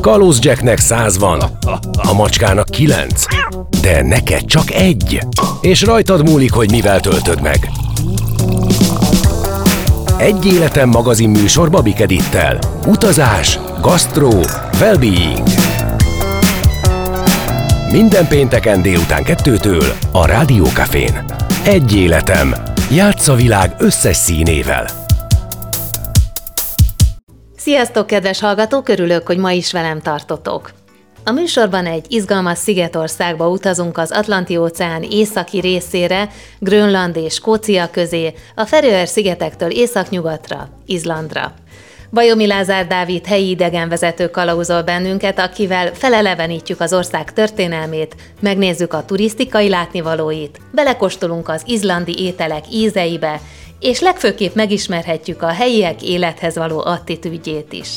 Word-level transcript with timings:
Kalóz 0.00 0.38
Jacknek 0.40 0.78
száz 0.78 1.18
van, 1.18 1.40
a 2.08 2.12
macskának 2.12 2.68
kilenc, 2.68 3.24
de 3.80 4.02
neked 4.02 4.44
csak 4.44 4.70
egy. 4.70 5.20
És 5.60 5.82
rajtad 5.82 6.28
múlik, 6.28 6.52
hogy 6.52 6.70
mivel 6.70 7.00
töltöd 7.00 7.40
meg. 7.40 7.70
Egy 10.16 10.46
életem 10.46 10.88
magazin 10.88 11.30
műsor 11.30 11.70
Babik 11.70 12.00
Edittel. 12.00 12.58
Utazás, 12.86 13.58
gasztró, 13.80 14.32
well-being. 14.80 15.42
Minden 17.90 18.28
pénteken 18.28 18.82
délután 18.82 19.24
kettőtől 19.24 19.92
a 20.12 20.26
Rádiókafén. 20.26 21.24
Egy 21.64 21.96
életem. 21.96 22.54
Játsza 22.90 23.34
világ 23.34 23.74
összes 23.78 24.16
színével. 24.16 25.03
Sziasztok, 27.64 28.06
kedves 28.06 28.40
hallgatók! 28.40 28.88
Örülök, 28.88 29.26
hogy 29.26 29.38
ma 29.38 29.50
is 29.50 29.72
velem 29.72 30.00
tartotok. 30.00 30.70
A 31.24 31.30
műsorban 31.30 31.86
egy 31.86 32.06
izgalmas 32.08 32.58
szigetországba 32.58 33.48
utazunk 33.48 33.98
az 33.98 34.10
Atlanti-óceán 34.10 35.02
északi 35.02 35.60
részére, 35.60 36.28
Grönland 36.58 37.16
és 37.16 37.34
Skócia 37.34 37.90
közé, 37.90 38.34
a 38.54 38.64
Feröer 38.64 39.08
szigetektől 39.08 39.70
északnyugatra, 39.70 40.68
Izlandra. 40.86 41.54
Bajomi 42.10 42.46
Lázár 42.46 42.86
Dávid 42.86 43.26
helyi 43.26 43.48
idegenvezető 43.48 44.28
kalauzol 44.30 44.82
bennünket, 44.82 45.38
akivel 45.38 45.94
felelevenítjük 45.94 46.80
az 46.80 46.92
ország 46.92 47.32
történelmét, 47.32 48.16
megnézzük 48.40 48.92
a 48.92 49.04
turisztikai 49.04 49.68
látnivalóit, 49.68 50.60
belekostolunk 50.72 51.48
az 51.48 51.62
izlandi 51.66 52.18
ételek 52.18 52.64
ízeibe, 52.72 53.40
és 53.84 54.00
legfőképp 54.00 54.54
megismerhetjük 54.54 55.42
a 55.42 55.46
helyiek 55.46 56.02
élethez 56.02 56.56
való 56.56 56.82
attitűdjét 56.84 57.72
is. 57.72 57.88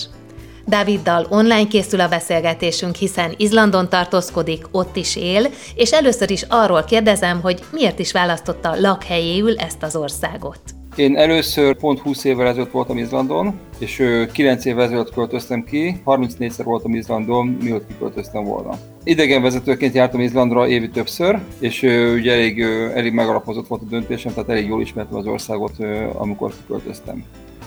Dáviddal 0.65 1.25
online 1.29 1.67
készül 1.67 1.99
a 1.99 2.07
beszélgetésünk, 2.07 2.95
hiszen 2.95 3.33
Izlandon 3.37 3.89
tartózkodik, 3.89 4.65
ott 4.71 4.95
is 4.95 5.15
él, 5.15 5.47
és 5.75 5.91
először 5.91 6.31
is 6.31 6.45
arról 6.47 6.83
kérdezem, 6.83 7.41
hogy 7.41 7.59
miért 7.71 7.99
is 7.99 8.11
választotta 8.11 8.79
lakhelyéül 8.79 9.57
ezt 9.57 9.83
az 9.83 9.95
országot. 9.95 10.76
Én 10.97 11.17
először 11.17 11.75
pont 11.75 11.99
20 11.99 12.23
évvel 12.23 12.47
ezelőtt 12.47 12.71
voltam 12.71 12.97
Izlandon, 12.97 13.59
és 13.77 14.03
9 14.33 14.65
évvel 14.65 14.83
ezelőtt 14.83 15.13
költöztem 15.13 15.63
ki, 15.63 16.01
34-szer 16.05 16.61
voltam 16.63 16.95
Izlandon, 16.95 17.57
mielőtt 17.61 17.87
kiköltöztem 17.87 18.43
volna. 18.43 18.77
Idegenvezetőként 19.03 19.93
jártam 19.93 20.19
Izlandra 20.19 20.67
évi 20.67 20.89
többször, 20.89 21.39
és 21.59 21.81
ugye 22.15 22.31
elég, 22.31 22.61
elég 22.93 23.13
megalapozott 23.13 23.67
volt 23.67 23.81
a 23.81 23.89
döntésem, 23.89 24.33
tehát 24.33 24.49
elég 24.49 24.67
jól 24.67 24.81
ismertem 24.81 25.17
az 25.17 25.25
országot, 25.27 25.71
amikor 26.13 26.53
kiköltöztem. 26.61 27.23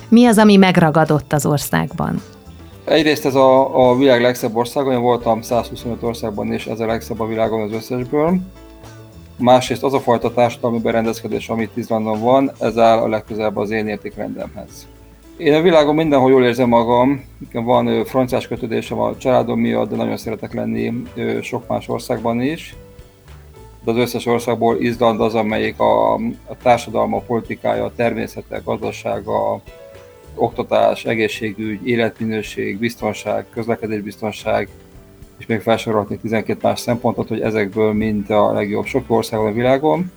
Mi 0.09 0.27
az, 0.27 0.39
ami 0.39 0.57
megragadott 0.57 1.33
az 1.33 1.47
országban? 1.47 2.23
Egyrészt 2.85 3.27
ez 3.27 3.35
a, 3.35 3.89
a 3.91 3.97
világ 3.97 4.21
legszebb 4.21 4.57
országa, 4.57 4.93
én 4.93 5.01
voltam 5.01 5.43
125 5.43 6.03
országban, 6.03 6.53
és 6.53 6.67
ez 6.67 6.81
a 6.81 6.87
legszebb 6.87 7.21
a 7.21 7.27
világon 7.27 7.61
az 7.61 7.73
összesből. 7.73 8.41
Másrészt 9.41 9.83
az 9.83 9.95
a 9.95 10.01
fajta 10.01 10.33
társadalmi 10.33 10.79
berendezkedés, 10.79 11.49
amit 11.49 11.77
Izlandon 11.77 12.21
van, 12.21 12.53
ez 12.59 12.79
áll 12.79 12.99
a 12.99 13.09
legközelebb 13.09 13.57
az 13.57 13.71
én 13.71 13.89
értékrendemhez. 13.89 14.89
Én 15.37 15.55
a 15.55 15.61
világon 15.61 15.95
mindenhol 15.95 16.31
jól 16.31 16.45
érzem 16.45 16.69
magam, 16.69 17.25
van 17.53 18.05
franciás 18.05 18.49
kötődésem 18.49 18.99
a 18.99 19.17
családom 19.17 19.61
miatt, 19.61 19.91
de 19.91 19.97
nagyon 19.97 20.17
szeretek 20.17 20.55
lenni 20.55 20.93
sok 21.43 21.69
más 21.69 21.89
országban 21.89 22.41
is. 22.41 22.75
De 23.85 23.91
az 23.91 23.97
összes 23.97 24.27
országból 24.27 24.77
Izland 24.81 25.21
az, 25.21 25.35
amelyik 25.35 25.79
a, 25.79 26.15
a 26.47 26.57
társadalma, 26.63 27.17
a 27.17 27.21
politikája, 27.27 27.85
a 27.85 27.93
természete, 27.97 28.57
a 28.57 28.63
gazdasága, 28.65 29.61
oktatás, 30.35 31.05
egészségügy, 31.05 31.89
életminőség, 31.89 32.79
biztonság, 32.79 33.47
közlekedésbiztonság, 33.51 34.69
és 35.41 35.47
még 35.47 35.61
felsorolhatnék 35.61 36.21
12 36.21 36.59
más 36.63 36.81
szempontot, 36.81 37.29
hogy 37.29 37.41
ezekből 37.41 37.93
mind 37.93 38.31
a 38.31 38.53
legjobb 38.53 38.85
sok 38.85 39.05
országon 39.07 39.47
a 39.47 39.53
világon, 39.53 40.11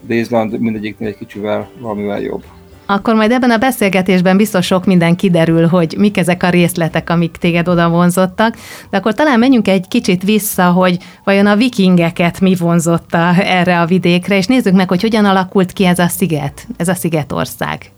de 0.00 0.14
Izland 0.14 0.60
mindegyiknél 0.60 1.08
egy 1.08 1.16
kicsivel 1.16 1.68
valamivel 1.80 2.20
jobb. 2.20 2.44
Akkor 2.86 3.14
majd 3.14 3.30
ebben 3.30 3.50
a 3.50 3.58
beszélgetésben 3.58 4.36
biztos 4.36 4.66
sok 4.66 4.84
minden 4.84 5.16
kiderül, 5.16 5.66
hogy 5.66 5.94
mik 5.98 6.16
ezek 6.16 6.42
a 6.42 6.50
részletek, 6.50 7.10
amik 7.10 7.36
téged 7.36 7.68
oda 7.68 7.88
vonzottak, 7.88 8.56
de 8.90 8.96
akkor 8.96 9.14
talán 9.14 9.38
menjünk 9.38 9.68
egy 9.68 9.88
kicsit 9.88 10.22
vissza, 10.22 10.70
hogy 10.70 10.98
vajon 11.24 11.46
a 11.46 11.56
vikingeket 11.56 12.40
mi 12.40 12.54
vonzotta 12.54 13.34
erre 13.34 13.80
a 13.80 13.86
vidékre, 13.86 14.36
és 14.36 14.46
nézzük 14.46 14.74
meg, 14.74 14.88
hogy 14.88 15.02
hogyan 15.02 15.24
alakult 15.24 15.72
ki 15.72 15.84
ez 15.84 15.98
a 15.98 16.08
sziget, 16.08 16.66
ez 16.76 16.88
a 16.88 16.94
szigetország. 16.94 17.95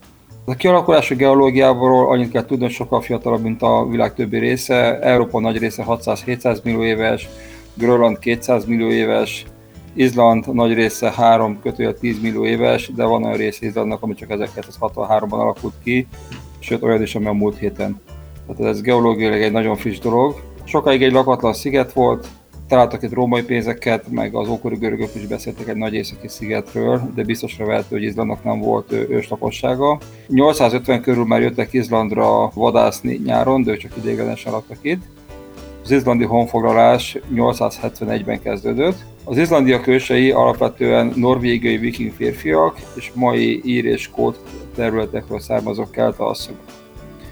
A 0.48 0.54
kialakulási 0.54 1.14
geológiából 1.14 2.10
annyit 2.10 2.30
kell 2.30 2.44
tudni, 2.44 2.68
sokkal 2.68 3.00
fiatalabb, 3.00 3.42
mint 3.42 3.62
a 3.62 3.86
világ 3.88 4.14
többi 4.14 4.38
része. 4.38 4.98
Európa 4.98 5.40
nagy 5.40 5.58
része 5.58 5.84
600-700 5.88 6.62
millió 6.62 6.82
éves, 6.82 7.28
Grönland 7.74 8.18
200 8.18 8.64
millió 8.64 8.90
éves, 8.90 9.44
Izland 9.94 10.54
nagy 10.54 10.74
része 10.74 11.12
3 11.12 11.60
kötője 11.62 11.92
10 11.92 12.20
millió 12.20 12.44
éves, 12.44 12.90
de 12.94 13.04
van 13.04 13.24
olyan 13.24 13.36
része 13.36 13.66
Izlandnak, 13.66 14.02
ami 14.02 14.14
csak 14.14 14.28
1963-ban 14.32 15.30
alakult 15.30 15.74
ki, 15.82 16.06
sőt 16.58 16.82
olyan 16.82 17.02
is, 17.02 17.14
ami 17.14 17.26
a 17.26 17.32
múlt 17.32 17.58
héten. 17.58 18.00
Tehát 18.46 18.72
ez 18.72 18.80
geológiailag 18.80 19.42
egy 19.42 19.52
nagyon 19.52 19.76
friss 19.76 19.98
dolog. 19.98 20.34
Sokáig 20.64 21.02
egy 21.02 21.12
lakatlan 21.12 21.52
sziget 21.52 21.92
volt, 21.92 22.28
találtak 22.68 23.02
itt 23.02 23.12
római 23.12 23.42
pénzeket, 23.42 24.10
meg 24.10 24.34
az 24.34 24.48
ókori 24.48 24.76
görögök 24.76 25.14
is 25.14 25.26
beszéltek 25.26 25.68
egy 25.68 25.76
nagy 25.76 25.94
északi 25.94 26.28
szigetről, 26.28 27.10
de 27.14 27.24
biztosra 27.24 27.66
vehető, 27.66 27.86
hogy 27.96 28.02
Izlandnak 28.02 28.44
nem 28.44 28.58
volt 28.58 28.92
őslakossága. 28.92 29.98
850 30.26 31.00
körül 31.00 31.24
már 31.24 31.40
jöttek 31.40 31.72
Izlandra 31.72 32.50
vadászni 32.54 33.20
nyáron, 33.24 33.62
de 33.62 33.70
ők 33.70 33.78
csak 33.78 33.96
ideiglenesen 33.96 34.52
laktak 34.52 34.78
itt. 34.80 35.02
Az 35.82 35.90
izlandi 35.90 36.24
honfoglalás 36.24 37.18
871-ben 37.34 38.42
kezdődött. 38.42 39.04
Az 39.24 39.38
izlandiak 39.38 39.86
ősei 39.86 40.30
alapvetően 40.30 41.12
norvégiai 41.16 41.76
viking 41.76 42.12
férfiak 42.12 42.80
és 42.94 43.10
mai 43.14 43.60
ír 43.64 43.84
és 43.84 44.02
skót 44.02 44.38
területekről 44.74 45.40
származók 45.40 45.90
keltasszonyok. 45.90 46.60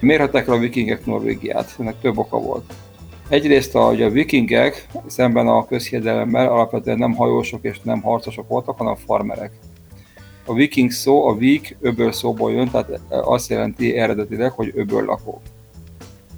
Miért 0.01 0.21
hagyták 0.21 0.49
a 0.49 0.59
vikingek 0.59 1.07
Norvégiát? 1.07 1.75
Ennek 1.79 2.01
több 2.01 2.19
oka 2.19 2.39
volt. 2.39 2.73
Egyrészt 3.29 3.75
a, 3.75 3.91
ugye 3.91 4.05
a 4.05 4.11
vikingek 4.11 4.87
szemben 5.07 5.49
a 5.49 5.67
közhiedelemmel 5.67 6.49
alapvetően 6.49 6.99
nem 6.99 7.15
hajósok 7.15 7.65
és 7.65 7.81
nem 7.81 8.01
harcosok 8.01 8.49
voltak, 8.49 8.79
hanem 8.79 8.95
farmerek. 8.95 9.53
A 10.45 10.55
viking 10.55 10.91
szó, 10.91 11.29
a 11.29 11.37
vik 11.37 11.77
öböl 11.81 12.13
szóból 12.13 12.53
jön, 12.53 12.71
tehát 12.71 13.01
azt 13.09 13.51
jelenti 13.51 13.97
eredetileg, 13.97 14.51
hogy 14.51 14.73
öböl 14.75 15.05
lakó. 15.05 15.41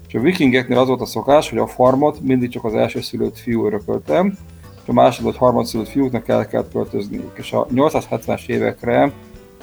És 0.09 0.15
a 0.15 0.21
vikingeknél 0.21 0.79
az 0.79 0.89
volt 0.89 1.01
a 1.01 1.07
szokás, 1.07 1.51
hogy 1.51 1.59
a 1.59 1.67
farmot 1.67 2.21
mindig 2.21 2.51
csak 2.51 2.65
az 2.65 2.75
első 2.75 3.01
szülött 3.01 3.39
fiú 3.39 3.67
örökölte, 3.67 4.25
és 4.83 4.89
a 4.89 4.93
második 4.93 5.39
vagy 5.39 5.65
szülött 5.65 5.89
fiúknak 5.89 6.29
el 6.29 6.47
kellett 6.47 6.73
költözniük. 6.73 7.33
És 7.35 7.53
a 7.53 7.67
870-es 7.67 8.47
évekre 8.47 9.13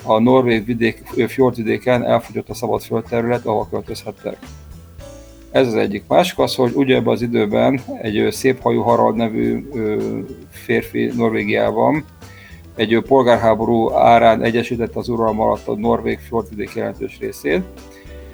a 0.04 0.20
norvég 0.20 0.66
vidék, 0.66 0.98
fjordvidéken 1.28 2.04
elfogyott 2.04 2.50
a 2.50 2.54
szabad 2.54 2.82
földterület, 2.82 3.46
ahol 3.46 3.68
költözhettek. 3.70 4.38
Ez 5.56 5.68
az 5.68 5.76
egyik. 5.76 6.04
Másik 6.08 6.40
az, 6.40 6.56
hogy 6.56 6.72
ugyebben 6.74 7.14
az 7.14 7.22
időben 7.22 7.82
egy 8.02 8.28
szép 8.32 8.62
hajú 8.62 8.82
Harald 8.82 9.16
nevű 9.16 9.70
férfi 10.50 11.12
Norvégiában 11.16 12.06
egy 12.76 13.04
polgárháború 13.08 13.92
árán 13.92 14.44
egyesítette 14.44 15.00
az 15.00 15.10
uralma 15.10 15.44
alatt 15.44 15.68
a 15.68 15.76
norvég 15.76 16.20
fjordvidék 16.20 16.74
jelentős 16.76 17.18
részét, 17.20 17.62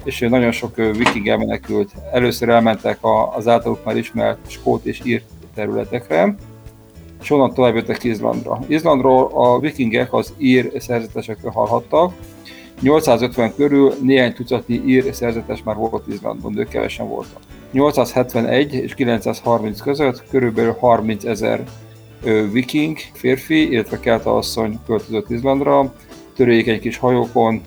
és 0.04 0.18
nagyon 0.18 0.50
sok 0.52 0.76
viking 0.76 1.28
elmenekült. 1.28 1.90
Először 2.12 2.48
elmentek 2.48 2.98
az 3.36 3.48
általuk 3.48 3.84
már 3.84 3.96
ismert 3.96 4.50
skót 4.50 4.84
és 4.84 5.00
ír 5.04 5.22
területekre, 5.54 6.34
és 7.20 7.30
onnan 7.30 7.54
tovább 7.54 7.74
jöttek 7.74 8.04
Izlandra. 8.04 8.58
Izlandról 8.66 9.30
a 9.32 9.58
vikingek 9.58 10.12
az 10.12 10.34
ír 10.38 10.72
szerzetesekről 10.78 11.52
hallhattak, 11.52 12.12
850 12.82 13.54
körül 13.54 13.94
néhány 14.00 14.34
tucatnyi 14.34 14.82
ír 14.86 15.14
szerzetes 15.14 15.62
már 15.62 15.76
volt 15.76 16.06
Izlandon, 16.06 16.54
de 16.54 16.64
kevesen 16.64 17.08
voltak. 17.08 17.40
871 17.72 18.74
és 18.74 18.94
930 18.94 19.80
között 19.80 20.28
körülbelül 20.30 20.76
30 20.78 21.24
ezer 21.24 21.64
viking 22.52 22.98
férfi, 23.12 23.70
illetve 23.70 24.00
kelta 24.00 24.36
asszony 24.36 24.78
költözött 24.86 25.30
Izlandra, 25.30 25.94
törékeny 26.36 26.80
kis 26.80 26.96
hajókon, 26.96 27.60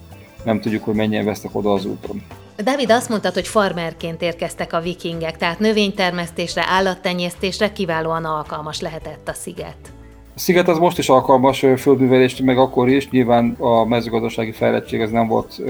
nem 0.43 0.61
tudjuk, 0.61 0.83
hogy 0.83 0.95
mennyien 0.95 1.25
vesztek 1.25 1.55
oda 1.55 1.73
az 1.73 1.85
úton. 1.85 2.21
David 2.63 2.91
azt 2.91 3.09
mondta, 3.09 3.31
hogy 3.33 3.47
farmerként 3.47 4.21
érkeztek 4.21 4.73
a 4.73 4.81
vikingek, 4.81 5.37
tehát 5.37 5.59
növénytermesztésre, 5.59 6.63
állattenyésztésre 6.67 7.71
kiválóan 7.71 8.25
alkalmas 8.25 8.81
lehetett 8.81 9.27
a 9.27 9.33
sziget. 9.33 9.94
A 10.35 10.39
sziget 10.39 10.67
az 10.67 10.77
most 10.77 10.97
is 10.97 11.09
alkalmas 11.09 11.65
földművelést, 11.77 12.41
meg 12.41 12.57
akkor 12.57 12.89
is, 12.89 13.09
nyilván 13.09 13.55
a 13.59 13.85
mezőgazdasági 13.85 14.51
fejlettség 14.51 15.01
ez 15.01 15.09
nem 15.09 15.27
volt 15.27 15.61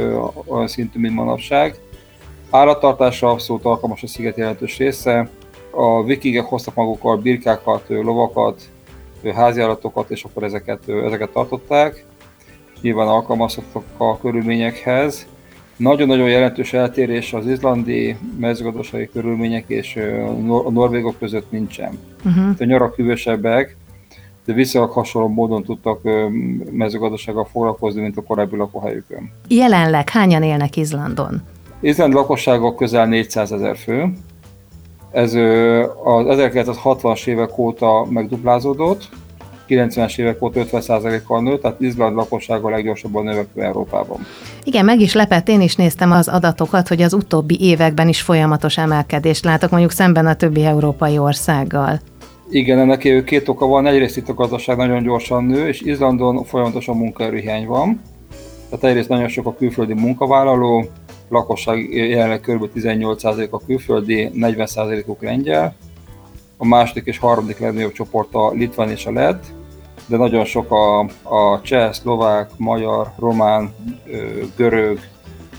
olyan 0.45 0.67
szintű, 0.67 0.99
mint 0.99 1.15
manapság. 1.15 1.75
Állattartásra 2.49 3.29
abszolút 3.29 3.65
alkalmas 3.65 4.03
a 4.03 4.07
sziget 4.07 4.37
jelentős 4.37 4.77
része. 4.77 5.29
A 5.71 6.03
vikingek 6.03 6.45
hoztak 6.45 6.75
magukkal 6.75 7.17
birkákat, 7.17 7.85
lovakat, 7.87 8.61
háziállatokat, 9.35 10.09
és 10.09 10.23
akkor 10.23 10.43
ezeket, 10.43 10.89
ezeket 10.89 11.29
tartották. 11.29 12.05
Nyilván 12.81 13.07
alkalmazottak 13.07 13.83
a 13.97 14.17
körülményekhez. 14.17 15.27
Nagyon-nagyon 15.77 16.29
jelentős 16.29 16.73
eltérés 16.73 17.33
az 17.33 17.47
izlandi 17.47 18.15
mezőgazdasági 18.39 19.09
körülmények 19.13 19.63
és 19.67 19.95
a 20.65 20.69
norvégok 20.69 21.19
között 21.19 21.51
nincsen. 21.51 21.99
Uh-huh. 22.25 22.55
A 22.59 22.63
nyarak 22.63 22.95
hűvösebbek, 22.95 23.75
de 24.45 24.53
viszonylag 24.53 24.91
hasonló 24.91 25.27
módon 25.27 25.63
tudtak 25.63 25.99
mezőgazdasággal 26.71 27.47
foglalkozni, 27.51 28.01
mint 28.01 28.17
a 28.17 28.21
korábbi 28.21 28.57
lakóhelyükön. 28.57 29.31
Jelenleg 29.47 30.09
hányan 30.09 30.43
élnek 30.43 30.75
Izlandon? 30.75 31.41
Izland 31.79 32.13
lakossága 32.13 32.75
közel 32.75 33.05
400 33.05 33.51
ezer 33.51 33.77
fő. 33.77 34.13
Ez 35.11 35.33
az 36.03 36.37
1960-as 36.39 37.27
évek 37.27 37.57
óta 37.57 38.05
megduplázódott, 38.09 39.09
90-es 39.67 40.17
évek 40.17 40.41
óta 40.41 40.59
50%-kal 40.71 41.41
nőtt, 41.41 41.61
tehát 41.61 41.81
Izland 41.81 42.15
lakossága 42.15 42.69
leggyorsabban 42.69 43.23
növekvő 43.23 43.61
Európában. 43.61 44.17
Igen, 44.63 44.85
meg 44.85 44.99
is 44.99 45.13
lepett, 45.13 45.47
én 45.47 45.61
is 45.61 45.75
néztem 45.75 46.11
az 46.11 46.27
adatokat, 46.27 46.87
hogy 46.87 47.01
az 47.01 47.13
utóbbi 47.13 47.57
években 47.61 48.07
is 48.07 48.21
folyamatos 48.21 48.77
emelkedést 48.77 49.43
látok, 49.43 49.69
mondjuk 49.69 49.91
szemben 49.91 50.25
a 50.25 50.35
többi 50.35 50.63
európai 50.63 51.17
országgal. 51.17 51.99
Igen, 52.49 52.79
ennek 52.79 53.23
két 53.25 53.47
oka 53.47 53.65
van. 53.65 53.87
Egyrészt 53.87 54.17
itt 54.17 54.29
a 54.29 54.33
gazdaság 54.33 54.77
nagyon 54.77 55.03
gyorsan 55.03 55.43
nő, 55.43 55.67
és 55.67 55.81
Izlandon 55.81 56.43
folyamatosan 56.43 56.97
munkaerőhiány 56.97 57.65
van. 57.65 58.01
Tehát 58.69 58.85
egyrészt 58.85 59.09
nagyon 59.09 59.27
sok 59.27 59.45
a 59.45 59.55
külföldi 59.55 59.93
munkavállaló, 59.93 60.85
lakosság 61.29 61.93
jelenleg 61.93 62.39
kb. 62.39 62.69
18% 62.75 63.49
a 63.49 63.65
külföldi, 63.65 64.29
40%-uk 64.33 65.21
lengyel. 65.21 65.75
A 66.57 66.65
második 66.65 67.05
és 67.05 67.17
harmadik 67.17 67.59
legnagyobb 67.59 67.91
csoport 67.91 68.33
a 68.33 68.51
litván 68.51 68.89
és 68.89 69.05
a 69.05 69.11
lett, 69.11 69.43
de 70.07 70.17
nagyon 70.17 70.45
sok 70.45 70.71
a, 70.71 70.99
a 71.23 71.61
cseh, 71.61 71.93
szlovák, 71.93 72.49
magyar, 72.57 73.11
román, 73.19 73.73
görög, 74.55 74.99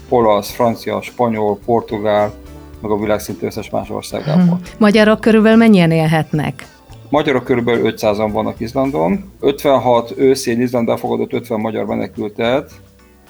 olasz, 0.08 0.50
francia, 0.50 1.02
spanyol, 1.02 1.58
portugál, 1.64 2.32
meg 2.80 2.90
a 2.90 2.98
világ 2.98 3.20
szintű 3.20 3.46
összes 3.46 3.70
más 3.70 3.90
országából. 3.90 4.60
Magyarok 4.78 5.20
körülbelül 5.20 5.58
mennyien 5.58 5.90
élhetnek? 5.90 6.66
Magyarok 7.08 7.44
körülbelül 7.44 7.92
500-an 7.96 8.28
vannak 8.32 8.60
Izlandon. 8.60 9.32
56 9.40 10.12
őszén 10.16 10.60
Izland 10.60 10.88
elfogadott 10.88 11.32
50 11.32 11.60
magyar 11.60 11.86
menekültet, 11.86 12.70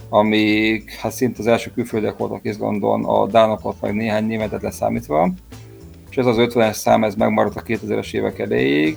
amik 0.08 0.90
hát 0.90 1.12
szinte 1.12 1.36
az 1.38 1.46
első 1.46 1.70
külföldiek 1.74 2.16
voltak 2.16 2.40
Izlandon, 2.42 3.04
a 3.04 3.26
dánokat 3.26 3.74
meg 3.80 3.94
néhány 3.94 4.26
németet 4.26 4.62
leszámítva. 4.62 5.30
És 6.10 6.16
ez 6.16 6.26
az 6.26 6.36
50-es 6.38 6.72
szám 6.72 7.04
ez 7.04 7.14
megmaradt 7.14 7.56
a 7.56 7.62
2000-es 7.62 8.14
évek 8.14 8.38
elejéig. 8.38 8.96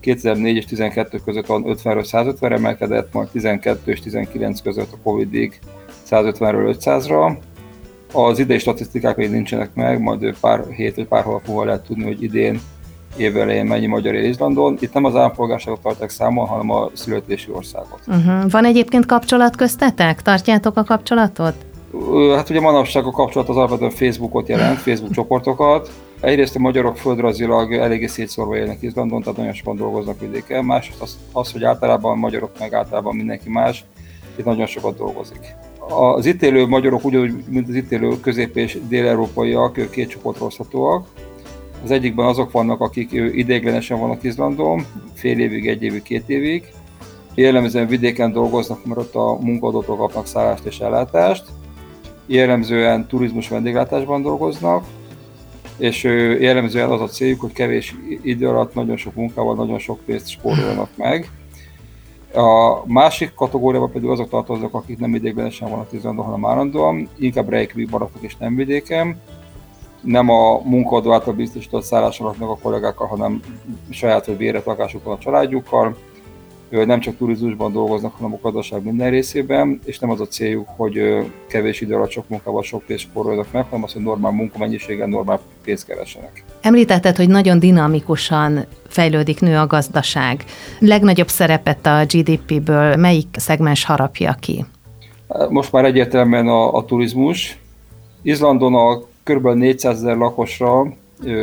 2004 0.00 0.56
és 0.56 0.64
12 0.64 1.18
között 1.24 1.46
van 1.46 1.64
50-ről 1.66 2.04
150 2.04 2.52
emelkedett, 2.52 3.12
majd 3.12 3.28
12 3.28 3.90
és 3.90 4.00
19 4.00 4.60
között 4.60 4.92
a 4.92 4.98
Covid-ig 5.02 5.58
150-ről 6.10 6.76
500-ra. 6.78 7.36
Az 8.12 8.38
idei 8.38 8.58
statisztikák 8.58 9.16
még 9.16 9.30
nincsenek 9.30 9.74
meg, 9.74 10.00
majd 10.00 10.36
pár 10.40 10.64
hét 10.70 10.94
vagy 10.94 11.06
pár 11.06 11.22
hónap 11.22 11.46
múlva 11.46 11.64
lehet 11.64 11.86
tudni, 11.86 12.04
hogy 12.04 12.22
idén 12.22 12.60
év 13.16 13.36
elején 13.36 13.66
mennyi 13.66 13.86
magyar 13.86 14.14
él 14.14 14.24
Izlandon. 14.24 14.76
Itt 14.80 14.92
nem 14.92 15.04
az 15.04 15.16
állampolgárságot 15.16 15.80
tartják 15.80 16.10
számon, 16.10 16.46
hanem 16.46 16.70
a 16.70 16.90
születési 16.92 17.50
országot. 17.52 18.00
Uh-huh. 18.06 18.50
Van 18.50 18.64
egyébként 18.64 19.06
kapcsolat 19.06 19.56
köztetek? 19.56 20.22
Tartjátok 20.22 20.76
a 20.76 20.84
kapcsolatot? 20.84 21.54
Hát 22.36 22.50
ugye 22.50 22.60
manapság 22.60 23.04
a 23.04 23.10
kapcsolat 23.10 23.48
az 23.48 23.56
alapvetően 23.56 23.90
Facebookot 23.90 24.48
jelent, 24.48 24.78
Facebook 24.78 25.12
csoportokat. 25.18 25.90
Egyrészt 26.20 26.56
a 26.56 26.58
magyarok 26.58 26.96
földrajzilag 26.96 27.72
eléggé 27.72 28.06
szétszórva 28.06 28.56
élnek 28.56 28.82
Izlandon, 28.82 29.22
tehát 29.22 29.36
nagyon 29.38 29.52
sokan 29.52 29.76
dolgoznak 29.76 30.20
vidéken. 30.20 30.64
Másrészt 30.64 31.00
az, 31.00 31.18
az, 31.32 31.52
hogy 31.52 31.64
általában 31.64 32.12
a 32.12 32.14
magyarok 32.14 32.50
meg 32.58 32.74
általában 32.74 33.16
mindenki 33.16 33.48
más, 33.48 33.84
itt 34.36 34.44
nagyon 34.44 34.66
sokat 34.66 34.96
dolgozik. 34.96 35.56
Az 35.88 36.26
itt 36.26 36.42
élő 36.42 36.66
magyarok 36.66 37.04
ugyanúgy, 37.04 37.44
mint 37.48 37.68
az 37.68 37.74
itt 37.74 37.90
élő 37.90 38.20
közép- 38.20 38.56
és 38.56 38.78
dél-európaiak, 38.88 39.90
két 39.90 40.08
csoportra 40.08 40.46
oszthatóak. 40.46 41.06
Az 41.84 41.90
egyikben 41.90 42.26
azok 42.26 42.50
vannak, 42.50 42.80
akik 42.80 43.12
ideiglenesen 43.12 43.98
vannak 43.98 44.22
Izlandon, 44.22 44.86
fél 45.14 45.38
évig, 45.38 45.68
egy 45.68 45.82
évig, 45.82 46.02
két 46.02 46.28
évig. 46.28 46.72
Jellemzően 47.34 47.86
vidéken 47.86 48.32
dolgoznak, 48.32 48.84
mert 48.84 49.00
ott 49.00 49.14
a 49.14 49.38
munkadótól 49.40 49.96
kapnak 49.96 50.26
szállást 50.26 50.64
és 50.64 50.78
ellátást. 50.78 51.44
Jellemzően 52.26 53.06
turizmus 53.06 53.48
vendéglátásban 53.48 54.22
dolgoznak, 54.22 54.84
és 55.78 56.02
jellemzően 56.40 56.90
az 56.90 57.00
a 57.00 57.06
céljuk, 57.06 57.40
hogy 57.40 57.52
kevés 57.52 57.94
idő 58.22 58.48
alatt 58.48 58.74
nagyon 58.74 58.96
sok 58.96 59.14
munkával, 59.14 59.54
nagyon 59.54 59.78
sok 59.78 60.00
pénzt 60.04 60.28
spórolnak 60.28 60.90
meg. 60.96 61.30
A 62.34 62.82
másik 62.86 63.34
kategóriában 63.34 63.92
pedig 63.92 64.08
azok 64.08 64.28
tartoznak, 64.28 64.74
akik 64.74 64.98
nem 64.98 65.14
ideiglenesen 65.14 65.70
vannak 65.70 65.92
Izlandon, 65.92 66.24
hanem 66.24 66.46
állandóan, 66.46 67.08
inkább 67.18 67.48
Reykjavik 67.48 67.90
maradtak 67.90 68.22
és 68.22 68.36
nem 68.36 68.54
vidéken, 68.54 69.20
nem 70.04 70.30
a 70.30 70.60
munkadó 70.64 71.12
által 71.12 71.34
biztosított 71.34 71.82
szállás 71.82 72.20
alatt 72.20 72.38
meg 72.38 72.48
a 72.48 72.58
kollégákkal, 72.62 73.06
hanem 73.06 73.40
saját 73.90 74.26
vagy 74.26 74.36
véret 74.36 74.64
lakásukon 74.64 75.12
a 75.12 75.18
családjukkal. 75.18 75.96
Nem 76.68 77.00
csak 77.00 77.16
turizmusban 77.16 77.72
dolgoznak, 77.72 78.14
hanem 78.14 78.32
a 78.32 78.38
gazdaság 78.42 78.84
minden 78.84 79.10
részében, 79.10 79.80
és 79.84 79.98
nem 79.98 80.10
az 80.10 80.20
a 80.20 80.26
céljuk, 80.26 80.68
hogy 80.76 81.00
kevés 81.48 81.80
idő 81.80 81.94
alatt 81.94 82.10
sok 82.10 82.28
munkával 82.28 82.62
sok 82.62 82.82
pénzt 82.82 83.02
spóroljanak 83.02 83.52
meg, 83.52 83.64
hanem 83.64 83.84
az, 83.84 83.92
hogy 83.92 84.02
normál 84.02 84.32
munkamennyiségen 84.32 85.08
normál 85.08 85.40
pénzt 85.64 85.86
keresenek. 85.86 86.44
Említetted, 86.60 87.16
hogy 87.16 87.28
nagyon 87.28 87.58
dinamikusan 87.58 88.64
fejlődik, 88.88 89.40
nő 89.40 89.56
a 89.56 89.66
gazdaság. 89.66 90.44
Legnagyobb 90.78 91.28
szerepet 91.28 91.86
a 91.86 92.04
GDP-ből 92.04 92.96
melyik 92.96 93.28
szegmens 93.32 93.84
harapja 93.84 94.36
ki? 94.40 94.64
Most 95.48 95.72
már 95.72 95.84
egyértelműen 95.84 96.48
a, 96.48 96.74
a 96.74 96.84
turizmus. 96.84 97.58
Izlandon 98.22 98.74
a 98.74 99.02
kb. 99.24 99.46
400 99.48 99.96
ezer 99.96 100.16
lakosra 100.16 100.92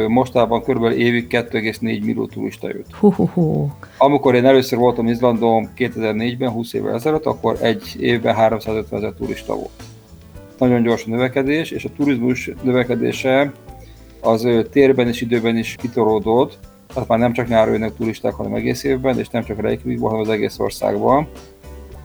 mostában 0.07 0.61
kb. 0.61 0.83
évig 0.83 1.27
2,4 1.29 1.79
millió 1.79 2.25
turista 2.25 2.67
jött. 2.67 2.93
Hú, 2.93 3.11
hú, 3.11 3.29
hú. 3.33 3.71
Amikor 3.97 4.35
én 4.35 4.45
először 4.45 4.79
voltam 4.79 5.07
Izlandon 5.07 5.69
2004-ben, 5.77 6.49
20 6.49 6.73
évvel 6.73 6.93
ezelőtt, 6.93 7.25
akkor 7.25 7.57
egy 7.61 7.95
évben 7.99 8.35
350 8.35 8.99
ezer 8.99 9.13
turista 9.13 9.53
volt. 9.55 9.83
Nagyon 10.57 10.81
gyors 10.83 11.05
növekedés, 11.05 11.71
és 11.71 11.85
a 11.85 11.89
turizmus 11.97 12.51
növekedése 12.61 13.51
az 14.21 14.47
térben 14.71 15.07
és 15.07 15.21
időben 15.21 15.57
is 15.57 15.75
kitoródott, 15.79 16.59
tehát 16.93 17.09
már 17.09 17.19
nem 17.19 17.33
csak 17.33 17.47
nyáron 17.47 17.73
jönnek 17.73 17.95
turisták, 17.95 18.33
hanem 18.33 18.53
egész 18.53 18.83
évben, 18.83 19.19
és 19.19 19.29
nem 19.29 19.43
csak 19.43 19.61
Reykjavikban, 19.61 20.09
hanem 20.09 20.25
az 20.25 20.33
egész 20.33 20.59
országban 20.59 21.27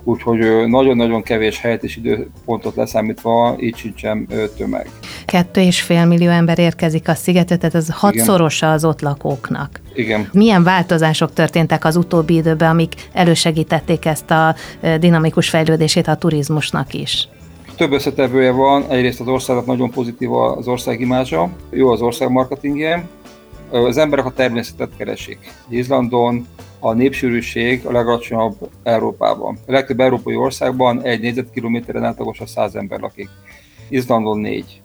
úgyhogy 0.08 0.38
nagyon-nagyon 0.67 1.23
kevés 1.23 1.61
helyet 1.61 1.85
és 1.85 1.97
időpontot 1.97 2.76
leszámítva 2.76 3.56
így 3.61 3.76
sincsen 3.76 4.29
tömeg. 4.56 4.91
Kettő 5.25 5.61
és 5.61 5.81
fél 5.81 6.05
millió 6.05 6.31
ember 6.31 6.58
érkezik 6.58 7.08
a 7.08 7.14
szigetre, 7.14 7.56
tehát 7.56 7.75
ez 7.75 7.88
hatszorosa 7.91 8.73
az 8.73 8.85
ott 8.85 9.00
lakóknak. 9.00 9.81
Igen. 9.94 10.29
Milyen 10.32 10.63
változások 10.63 11.32
történtek 11.32 11.84
az 11.84 11.96
utóbbi 11.96 12.34
időben, 12.34 12.70
amik 12.70 12.94
elősegítették 13.13 14.05
ezt 14.05 14.31
a 14.31 14.55
dinamikus 14.98 15.48
fejlődését 15.48 16.08
a 16.08 16.17
turizmusnak 16.17 16.94
is? 16.94 17.29
Több 17.77 17.93
összetevője 17.93 18.51
van, 18.51 18.84
egyrészt 18.89 19.20
az 19.20 19.29
országnak 19.29 19.67
nagyon 19.67 19.91
pozitív 19.91 20.32
az 20.32 20.69
ország 20.69 21.01
imázsa, 21.01 21.48
jó 21.70 21.91
az 21.91 22.01
ország 22.01 22.31
marketingje, 22.31 23.06
az 23.70 23.96
emberek 23.96 24.25
a 24.25 24.32
természetet 24.32 24.91
keresik. 24.96 25.39
Izlandon 25.69 26.46
a 26.79 26.93
népsűrűség 26.93 27.87
a 27.87 27.93
legalacsonyabb 27.93 28.71
Európában. 28.83 29.59
A 29.67 29.73
legtöbb 29.73 30.01
európai 30.01 30.35
országban 30.35 31.03
egy 31.03 31.21
négyzetkilométeren 31.21 32.05
átlagosan 32.05 32.47
100 32.47 32.75
ember 32.75 33.01
lakik. 33.01 33.29
Izlandon 33.89 34.39
négy. 34.39 34.83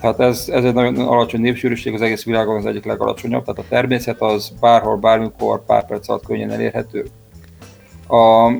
Tehát 0.00 0.20
ez, 0.20 0.48
ez 0.52 0.64
egy 0.64 0.74
nagyon 0.74 0.98
alacsony 0.98 1.40
népsűrűség, 1.40 1.94
az 1.94 2.00
egész 2.00 2.24
világon 2.24 2.56
az 2.56 2.66
egyik 2.66 2.84
legalacsonyabb, 2.84 3.44
tehát 3.44 3.60
a 3.60 3.68
természet 3.68 4.20
az 4.20 4.52
bárhol, 4.60 4.96
bármikor, 4.96 5.64
pár 5.64 5.86
perc 5.86 6.08
alatt 6.08 6.26
könnyen 6.26 6.50
elérhető. 6.50 7.06
A 8.08 8.50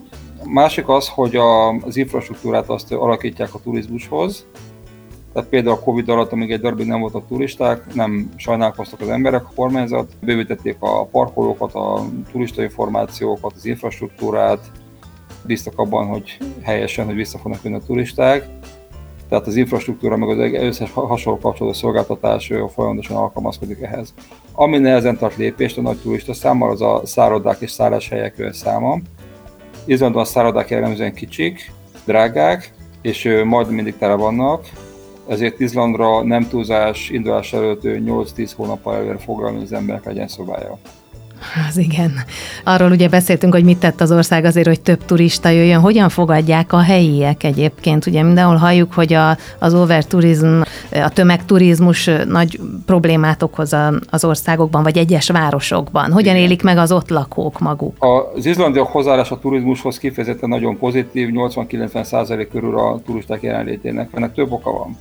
másik 0.44 0.88
az, 0.88 1.08
hogy 1.08 1.36
a, 1.36 1.68
az 1.68 1.96
infrastruktúrát 1.96 2.68
azt 2.68 2.92
alakítják 2.92 3.54
a 3.54 3.60
turizmushoz, 3.62 4.46
tehát 5.38 5.52
például 5.52 5.76
a 5.76 5.84
Covid 5.84 6.08
alatt, 6.08 6.32
amíg 6.32 6.50
egy 6.50 6.60
darabig 6.60 6.86
nem 6.86 7.00
voltak 7.00 7.26
turisták, 7.26 7.94
nem 7.94 8.30
sajnálkoztak 8.36 9.00
az 9.00 9.08
emberek, 9.08 9.44
a 9.44 9.52
kormányzat, 9.54 10.12
bővítették 10.20 10.76
a 10.78 11.04
parkolókat, 11.04 11.74
a 11.74 12.04
turista 12.32 12.62
információkat, 12.62 13.52
az 13.56 13.64
infrastruktúrát, 13.64 14.70
bíztak 15.42 15.78
abban, 15.78 16.06
hogy 16.06 16.38
helyesen, 16.62 17.06
hogy 17.06 17.14
vissza 17.14 17.38
fognak 17.38 17.62
jönni 17.62 17.76
a 17.76 17.86
turisták. 17.86 18.48
Tehát 19.28 19.46
az 19.46 19.56
infrastruktúra, 19.56 20.16
meg 20.16 20.28
az 20.28 20.52
összes 20.52 20.92
hasonló 20.92 21.38
kapcsolódó 21.38 21.76
szolgáltatás 21.76 22.52
folyamatosan 22.74 23.16
alkalmazkodik 23.16 23.80
ehhez. 23.80 24.14
Ami 24.52 24.78
nehezen 24.78 25.18
tart 25.18 25.36
lépést 25.36 25.78
a 25.78 25.82
nagy 25.82 25.98
turista 25.98 26.34
számmal, 26.34 26.70
az 26.70 26.82
a 26.82 27.00
szállodák 27.04 27.60
és 27.60 27.70
szálláshelyek 27.70 28.48
száma. 28.52 28.98
Izlandon 29.84 30.22
a 30.22 30.24
szállodák 30.24 30.70
jellemzően 30.70 31.14
kicsik, 31.14 31.72
drágák, 32.04 32.72
és 33.02 33.42
majd 33.44 33.70
mindig 33.70 33.96
tele 33.96 34.14
vannak, 34.14 34.66
ezért 35.28 35.60
Izlandra 35.60 36.22
nem 36.22 36.48
túlzás 36.48 37.10
indulás 37.10 37.52
előtt 37.52 37.82
8-10 37.82 38.50
hónappal 38.56 38.94
előre 38.94 39.18
foglalni, 39.18 39.62
az 39.62 39.72
emberek 39.72 40.04
legyen 40.04 40.28
szobája. 40.28 40.78
Az 41.68 41.76
igen. 41.76 42.12
Arról 42.64 42.90
ugye 42.90 43.08
beszéltünk, 43.08 43.54
hogy 43.54 43.64
mit 43.64 43.78
tett 43.78 44.00
az 44.00 44.12
ország 44.12 44.44
azért, 44.44 44.66
hogy 44.66 44.80
több 44.80 45.04
turista 45.04 45.48
jöjjön. 45.48 45.80
Hogyan 45.80 46.08
fogadják 46.08 46.72
a 46.72 46.80
helyiek 46.80 47.44
egyébként? 47.44 48.06
Ugye 48.06 48.22
mindenhol 48.22 48.56
halljuk, 48.56 48.92
hogy 48.92 49.12
a, 49.12 49.36
az 49.58 49.74
overturizm, 49.74 50.60
a 50.90 51.08
tömegturizmus 51.08 52.10
nagy 52.28 52.60
problémát 52.86 53.42
okoz 53.42 53.76
az 54.10 54.24
országokban, 54.24 54.82
vagy 54.82 54.98
egyes 54.98 55.30
városokban. 55.30 56.12
Hogyan 56.12 56.34
igen. 56.34 56.46
élik 56.46 56.62
meg 56.62 56.78
az 56.78 56.92
ott 56.92 57.08
lakók 57.08 57.58
maguk? 57.58 57.96
Az 57.98 58.46
izlandiak 58.46 58.86
hozzáállás 58.86 59.30
a 59.30 59.38
turizmushoz 59.38 59.98
kifejezetten 59.98 60.48
nagyon 60.48 60.78
pozitív, 60.78 61.28
80-90 61.32 62.02
százalék 62.02 62.48
körül 62.48 62.78
a 62.78 63.00
turisták 63.06 63.42
jelenlétének. 63.42 64.08
Ennek 64.14 64.34
több 64.34 64.52
oka 64.52 64.70
van. 64.70 64.96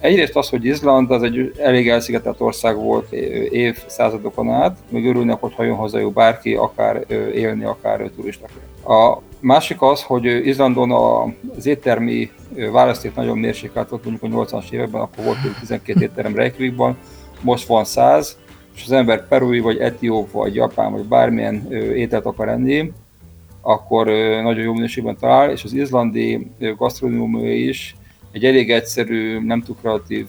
Egyrészt 0.00 0.36
az, 0.36 0.48
hogy 0.48 0.64
Izland 0.64 1.10
az 1.10 1.22
egy 1.22 1.52
elég 1.58 1.88
elszigetelt 1.88 2.40
ország 2.40 2.76
volt 2.76 3.12
évszázadokon 3.50 4.50
át, 4.50 4.78
még 4.88 5.06
örülnek, 5.06 5.40
hogyha 5.40 5.64
jön 5.64 5.76
hazajú 5.76 6.10
bárki, 6.10 6.54
akár 6.54 7.04
élni, 7.34 7.64
akár 7.64 8.10
turistaként. 8.16 8.84
A 8.84 9.22
másik 9.40 9.82
az, 9.82 10.02
hogy 10.02 10.24
Izlandon 10.24 10.90
az 11.56 11.66
éttermi 11.66 12.30
választék 12.72 13.14
nagyon 13.14 13.38
mérsékelt 13.38 13.88
volt, 13.88 14.04
mondjuk 14.04 14.32
a 14.32 14.44
80-as 14.44 14.70
években, 14.70 15.00
akkor 15.00 15.24
volt 15.24 15.38
12 15.60 16.02
étterem 16.02 16.34
Reykjavikban, 16.34 16.96
most 17.40 17.66
van 17.66 17.84
100, 17.84 18.38
és 18.74 18.82
az 18.84 18.92
ember 18.92 19.28
perui, 19.28 19.60
vagy 19.60 19.78
etióp, 19.78 20.30
vagy 20.30 20.54
japán, 20.54 20.92
vagy 20.92 21.04
bármilyen 21.04 21.72
ételt 21.72 22.24
akar 22.24 22.48
enni, 22.48 22.92
akkor 23.60 24.06
nagyon 24.42 24.62
jó 24.62 24.72
minőségben 24.72 25.16
talál, 25.16 25.50
és 25.50 25.64
az 25.64 25.72
izlandi 25.72 26.46
gasztronómia 26.76 27.54
is 27.54 27.96
egy 28.32 28.44
elég 28.44 28.70
egyszerű, 28.70 29.44
nem 29.44 29.62
túl 29.62 29.76
kreatív 29.80 30.26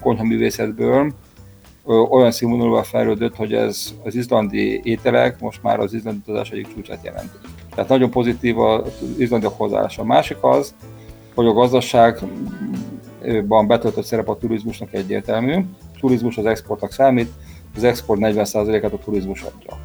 konyhaművészetből 0.00 1.12
olyan 2.10 2.30
színvonalúval 2.30 2.82
fejlődött, 2.82 3.36
hogy 3.36 3.52
ez 3.52 3.94
az 4.04 4.14
izlandi 4.14 4.80
ételek 4.84 5.40
most 5.40 5.62
már 5.62 5.80
az 5.80 5.94
izlandi 5.94 6.20
utazás 6.26 6.50
egyik 6.50 6.74
csúcsát 6.74 7.04
jelent. 7.04 7.30
Tehát 7.74 7.90
nagyon 7.90 8.10
pozitív 8.10 8.58
az 8.58 8.92
izlandi 9.18 9.46
hozzáállása. 9.56 10.02
A 10.02 10.04
másik 10.04 10.36
az, 10.40 10.74
hogy 11.34 11.46
a 11.46 11.52
gazdaságban 11.52 13.66
betöltött 13.66 14.04
szerep 14.04 14.28
a 14.28 14.38
turizmusnak 14.38 14.94
egyértelmű. 14.94 15.54
A 15.94 15.98
turizmus 16.00 16.36
az 16.36 16.46
exportnak 16.46 16.92
számít, 16.92 17.28
az 17.76 17.84
export 17.84 18.20
40%-át 18.22 18.92
a 18.92 18.98
turizmus 18.98 19.42
adja. 19.42 19.78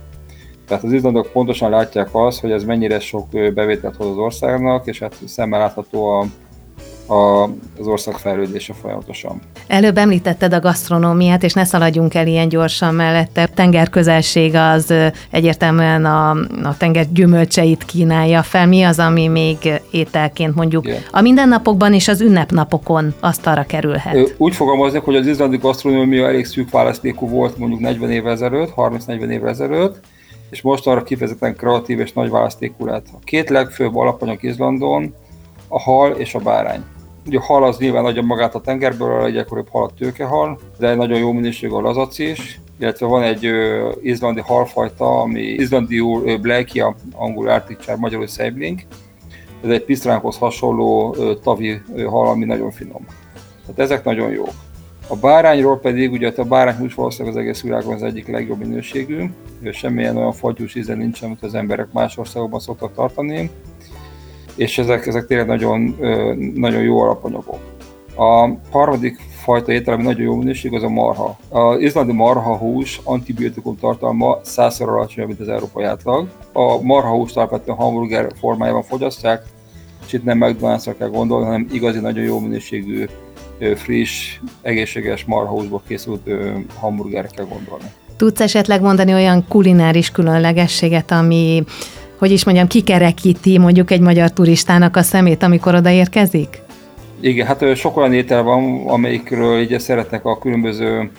Tehát 0.68 0.84
az 0.84 0.92
izlandok 0.92 1.32
pontosan 1.32 1.70
látják 1.70 2.10
azt, 2.12 2.40
hogy 2.40 2.52
ez 2.52 2.64
mennyire 2.64 3.00
sok 3.00 3.30
bevételt 3.30 3.96
hoz 3.96 4.08
az 4.08 4.18
országnak, 4.18 4.88
és 4.88 5.00
hát 5.00 5.16
szemmel 5.26 5.60
látható 5.60 6.06
a 6.06 6.26
a, 7.14 7.44
az 7.80 7.88
ország 7.88 8.16
fejlődése 8.16 8.74
folyamatosan. 8.74 9.42
Előbb 9.68 9.98
említetted 9.98 10.54
a 10.54 10.60
gasztronómiát, 10.60 11.44
és 11.44 11.54
ne 11.54 11.64
szaladjunk 11.64 12.14
el 12.14 12.28
ilyen 12.28 12.50
gyorsan 12.50 12.96
mellette. 12.96 13.48
Tenger 13.48 13.90
közelség 13.90 14.56
az 14.56 14.94
egyértelműen 15.30 16.06
a, 16.06 16.30
a 16.64 16.78
tenger 16.78 17.06
gyümölcseit 17.12 17.86
kínálja 17.86 18.44
fel. 18.44 18.68
Mi 18.68 18.84
az, 18.84 19.00
ami 19.00 19.28
még 19.28 19.58
ételként 19.92 20.56
mondjuk 20.56 20.88
Igen. 20.88 21.02
a 21.12 21.22
mindennapokban 21.22 21.94
és 21.94 22.08
az 22.08 22.22
ünnepnapokon 22.22 23.14
asztalra 23.20 23.64
kerülhet? 23.64 24.36
Úgy 24.38 24.56
fogalmaznék, 24.56 25.02
hogy 25.02 25.16
az 25.16 25.28
izlandi 25.28 25.58
gasztronómia 25.58 26.28
elég 26.28 26.46
szűk 26.46 26.70
választékú 26.70 27.30
volt 27.30 27.58
mondjuk 27.58 27.80
40 27.80 28.12
évvel 28.12 28.32
ezelőtt, 28.32 28.74
30-40 28.76 29.30
évvel 29.30 29.50
ezelőtt, 29.50 30.00
és 30.50 30.62
most 30.62 30.88
arra 30.88 31.04
kifejezetten 31.04 31.56
kreatív 31.56 32.00
és 32.00 32.14
nagy 32.14 32.30
választékú 32.30 32.86
lett. 32.86 33.06
A 33.14 33.20
két 33.24 33.50
legfőbb 33.50 33.96
alapanyag 33.96 34.44
Izlandon 34.44 35.14
a 35.68 35.80
hal 35.80 36.12
és 36.12 36.36
a 36.36 36.40
bárány. 36.40 36.84
Ugye 37.26 37.38
a 37.38 37.42
hal 37.42 37.64
az 37.64 37.78
nyilván 37.78 38.04
nagyon 38.04 38.26
magát 38.26 38.56
a 38.56 38.62
tengerből, 38.62 39.12
a 39.12 39.22
leggyakoribb 39.22 39.70
hal 39.70 39.84
a 39.84 39.94
tőkehal, 39.98 40.60
de 40.78 40.96
nagyon 40.96 41.20
jó 41.20 41.32
minőségű 41.32 41.74
a 41.74 41.82
lazac 41.82 42.20
is, 42.20 42.60
illetve 42.80 43.06
van 43.06 43.24
egy 43.24 43.46
ö, 43.46 43.92
izlandi 44.02 44.42
halfajta, 44.42 45.22
ami 45.22 45.42
izlandiul 45.42 46.38
blekia, 46.38 46.96
angol 47.14 47.50
árticsár, 47.50 47.98
magyarul 47.98 48.28
szejbling. 48.28 48.80
Ez 49.64 49.70
egy 49.70 49.84
pisztránkhoz 49.84 50.38
hasonló 50.38 51.16
ö, 51.18 51.34
tavi 51.44 51.82
ö, 51.96 52.04
hal, 52.04 52.28
ami 52.28 52.46
nagyon 52.46 52.72
finom. 52.72 53.06
Tehát 53.62 53.80
ezek 53.80 54.04
nagyon 54.04 54.32
jók. 54.32 54.54
A 55.08 55.16
bárányról 55.16 55.80
pedig, 55.80 56.12
ugye 56.12 56.34
a 56.36 56.44
bárányhús 56.44 56.94
valószínűleg 56.94 57.36
az 57.36 57.42
egész 57.42 57.62
világon 57.62 57.94
az 57.94 58.04
egyik 58.04 58.28
legjobb 58.28 58.60
minőségű, 58.60 59.30
semmilyen 59.72 60.18
olyan 60.18 60.34
fagyús 60.34 60.76
íze 60.76 60.96
nincs, 60.96 61.22
amit 61.22 61.44
az 61.44 61.54
emberek 61.54 61.88
más 61.92 62.18
országokban 62.18 62.60
szoktak 62.60 62.94
tartani 62.94 63.50
és 64.56 64.78
ezek, 64.78 65.08
ezek 65.08 65.26
tényleg 65.26 65.48
nagyon, 65.48 65.96
nagyon 66.56 66.82
jó 66.82 67.00
alapanyagok. 67.00 67.60
A 68.16 68.50
harmadik 68.72 69.20
fajta 69.44 69.72
étel, 69.72 69.94
ami 69.94 70.04
nagyon 70.04 70.22
jó 70.22 70.36
minőség, 70.36 70.74
az 70.74 70.84
a 70.84 70.90
marha. 70.90 71.38
Az 71.50 71.80
izlandi 71.80 72.14
marha 72.14 72.58
hús 72.58 73.02
antibiotikum 73.04 73.78
tartalma 73.78 74.40
százszor 74.42 74.90
alacsonyabb, 74.90 75.30
mint 75.30 75.42
az 75.42 75.48
európai 75.48 75.84
átlag. 75.84 76.28
A 76.54 76.82
marha 76.82 77.10
húst 77.10 77.38
alapvetően 77.38 77.78
hamburger 77.78 78.32
formájában 78.40 78.84
fogyasztják, 78.84 79.44
és 80.06 80.14
itt 80.14 80.24
nem 80.24 80.38
mcdonalds 80.38 80.90
kell 80.98 81.10
gondolni, 81.10 81.46
hanem 81.46 81.68
igazi 81.72 82.00
nagyon 82.00 82.24
jó 82.24 82.40
minőségű, 82.40 83.06
friss, 83.76 84.40
egészséges 84.62 85.24
húsból 85.24 85.82
készült 85.88 86.30
hamburgerre 86.80 87.28
kell 87.36 87.46
gondolni. 87.46 87.92
Tudsz 88.18 88.40
esetleg 88.40 88.82
mondani 88.82 89.14
olyan 89.14 89.46
kulináris 89.48 90.12
különlegességet, 90.12 91.12
ami 91.12 91.64
hogy 92.24 92.32
is 92.32 92.46
mondjam, 92.46 92.68
kikerekíti 92.68 93.58
mondjuk 93.58 93.92
egy 93.92 94.00
magyar 94.00 94.32
turistának 94.32 94.96
a 94.96 95.02
szemét, 95.02 95.44
amikor 95.44 95.76
odaérkezik? 95.76 96.62
Igen, 97.20 97.48
hát 97.48 97.76
sok 97.76 97.98
olyan 97.98 98.14
étel 98.14 98.44
van, 98.44 98.88
amelyikről 98.88 99.60
így 99.60 99.80
szeretnek 99.80 100.26
a 100.26 100.38
különböző 100.38 101.12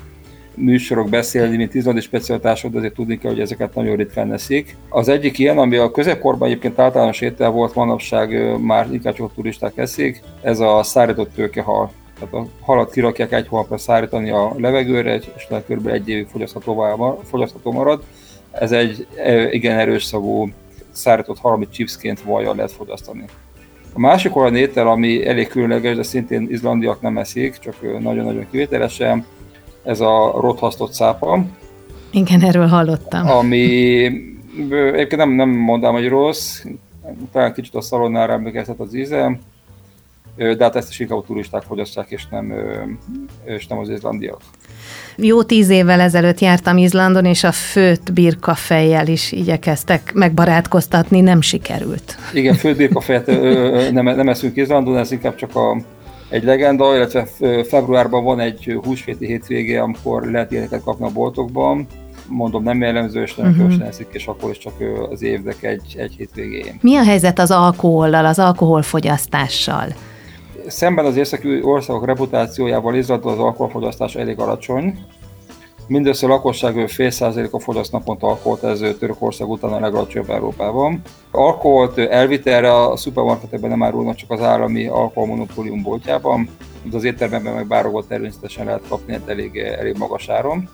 műsorok 0.55 1.09
beszélni, 1.09 1.57
mint 1.57 1.75
izlandi 1.75 2.01
specialitások, 2.01 2.73
de 2.73 2.79
azért 2.79 2.95
tudni 2.95 3.19
kell, 3.19 3.31
hogy 3.31 3.41
ezeket 3.41 3.75
nagyon 3.75 3.97
ritkán 3.97 4.29
neszik. 4.29 4.77
Az 4.89 5.09
egyik 5.09 5.39
ilyen, 5.39 5.59
ami 5.59 5.77
a 5.77 5.91
középkorban 5.91 6.49
egyébként 6.49 6.79
általános 6.79 7.21
étel 7.21 7.51
volt, 7.51 7.75
manapság 7.75 8.59
már 8.61 8.89
inkább 8.93 9.15
csak 9.15 9.35
turisták 9.35 9.77
eszik, 9.77 10.23
ez 10.43 10.61
a 10.61 10.83
szárított 10.83 11.35
tőkehal. 11.35 11.91
Tehát 12.19 12.35
a 12.35 12.47
halat 12.61 12.93
kirakják 12.93 13.33
egy 13.33 13.49
hónapra 13.49 13.79
szárítani 13.79 14.31
a 14.31 14.55
levegőre, 14.59 15.15
és 15.15 15.47
kb. 15.69 15.87
egy 15.87 16.09
évig 16.09 16.27
fogyasztható 17.31 17.73
marad. 17.73 18.03
Ez 18.51 18.73
egy 18.73 19.07
igen 19.51 19.79
erős 19.79 20.05
szagú 20.05 20.49
szárított 20.95 21.39
halami 21.39 21.69
chipsként 21.69 22.23
vajjal 22.23 22.55
lehet 22.55 22.73
fogyasztani. 22.73 23.25
A 23.93 24.01
másik 24.01 24.37
olyan 24.37 24.57
étel, 24.57 24.89
ami 24.89 25.27
elég 25.27 25.49
különleges, 25.49 25.97
de 25.97 26.03
szintén 26.03 26.47
izlandiak 26.51 27.01
nem 27.01 27.19
eszik, 27.19 27.59
csak 27.59 28.01
nagyon-nagyon 28.01 28.47
kivételesen, 28.51 29.25
ez 29.85 30.01
a 30.01 30.41
rothasztott 30.41 30.93
szápa. 30.93 31.45
Igen, 32.11 32.43
erről 32.43 32.67
hallottam. 32.67 33.29
Ami 33.29 34.05
egyébként 34.69 35.17
nem, 35.17 35.31
nem 35.31 35.49
mondám, 35.49 35.93
hogy 35.93 36.09
rossz, 36.09 36.65
talán 37.33 37.53
kicsit 37.53 37.75
a 37.75 37.81
szalonnára 37.81 38.33
emlékeztet 38.33 38.81
az 38.81 38.95
íze, 38.95 39.39
de 40.37 40.57
hát 40.65 40.77
ezt 40.77 40.91
is 40.91 41.01
inkább 41.01 41.27
turisták 41.27 41.63
fogyasztják, 41.63 42.11
és 42.11 42.27
nem, 42.31 42.55
és 43.45 43.67
nem 43.67 43.79
az 43.79 43.89
izlandiak. 43.89 44.41
Jó 45.17 45.43
tíz 45.43 45.69
évvel 45.69 46.01
ezelőtt 46.01 46.39
jártam 46.39 46.77
Izlandon, 46.77 47.25
és 47.25 47.45
a 47.45 47.53
főt 47.53 48.13
birkafejjel 48.13 49.07
is 49.07 49.33
igyekeztek 49.33 50.13
megbarátkoztatni, 50.15 51.21
nem 51.21 51.41
sikerült. 51.41 52.17
Igen, 52.33 52.55
főt 52.55 52.77
birkafejet 52.77 53.27
nem, 53.93 54.05
nem 54.05 54.29
eszünk 54.29 54.57
Izlandon, 54.57 54.97
ez 54.97 55.13
inkább 55.13 55.35
csak 55.35 55.57
a, 55.57 55.77
egy 56.29 56.45
legenda, 56.45 56.97
illetve 56.97 57.27
februárban 57.69 58.25
van 58.25 58.41
egy 58.41 58.79
húsvéti 58.85 59.27
hétvégé, 59.27 59.77
amikor 59.77 60.31
lehet 60.31 60.53
ilyeneket 60.53 60.83
kapni 60.83 61.07
a 61.07 61.11
boltokban, 61.13 61.87
mondom, 62.29 62.63
nem 62.63 62.81
jellemző, 62.81 63.23
és 63.23 63.35
nagyon 63.35 63.61
uh-huh. 63.61 63.87
eszik, 63.87 64.07
és 64.11 64.27
akkor 64.27 64.51
is 64.51 64.59
csak 64.59 64.73
az 65.11 65.23
évnek 65.23 65.63
egy, 65.63 65.95
egy 65.97 66.15
hétvégén. 66.17 66.79
Mi 66.81 66.97
a 66.97 67.05
helyzet 67.05 67.39
az 67.39 67.51
alkohollal, 67.51 68.27
az 68.27 68.39
alkoholfogyasztással? 68.39 69.87
Szemben 70.67 71.05
az 71.05 71.17
északi 71.17 71.63
országok 71.63 72.07
reputációjával 72.07 72.95
Izlandon 72.95 73.33
az 73.33 73.39
alkoholfogyasztás 73.39 74.15
elég 74.15 74.39
alacsony. 74.39 74.99
Mindössze 75.87 76.27
a 76.27 76.29
lakosság 76.29 76.89
fél 76.89 77.11
százaléka 77.11 77.59
fogyaszt 77.59 77.93
naponta 77.93 78.27
alkoholt, 78.27 78.63
ez 78.63 78.97
Törökország 78.99 79.49
után 79.49 79.73
a 79.73 79.81
legalacsonyabb 79.81 80.31
Európában. 80.31 81.03
Alkoholt 81.31 81.99
elvitelre 81.99 82.77
a 82.83 82.97
szupermarketekben 82.97 83.71
nem 83.71 83.83
árulnak 83.83 84.15
csak 84.15 84.31
az 84.31 84.41
állami 84.41 84.87
alkoholmonopólium 84.87 85.83
boltjában, 85.83 86.49
de 86.83 86.97
az 86.97 87.05
éttermekben 87.05 87.55
meg 87.55 87.67
bárogott 87.67 88.09
természetesen 88.09 88.65
lehet 88.65 88.89
kapni 88.89 89.13
hát 89.13 89.29
elég, 89.29 89.57
elég 89.57 89.97
magas 89.99 90.29
áron. 90.29 90.69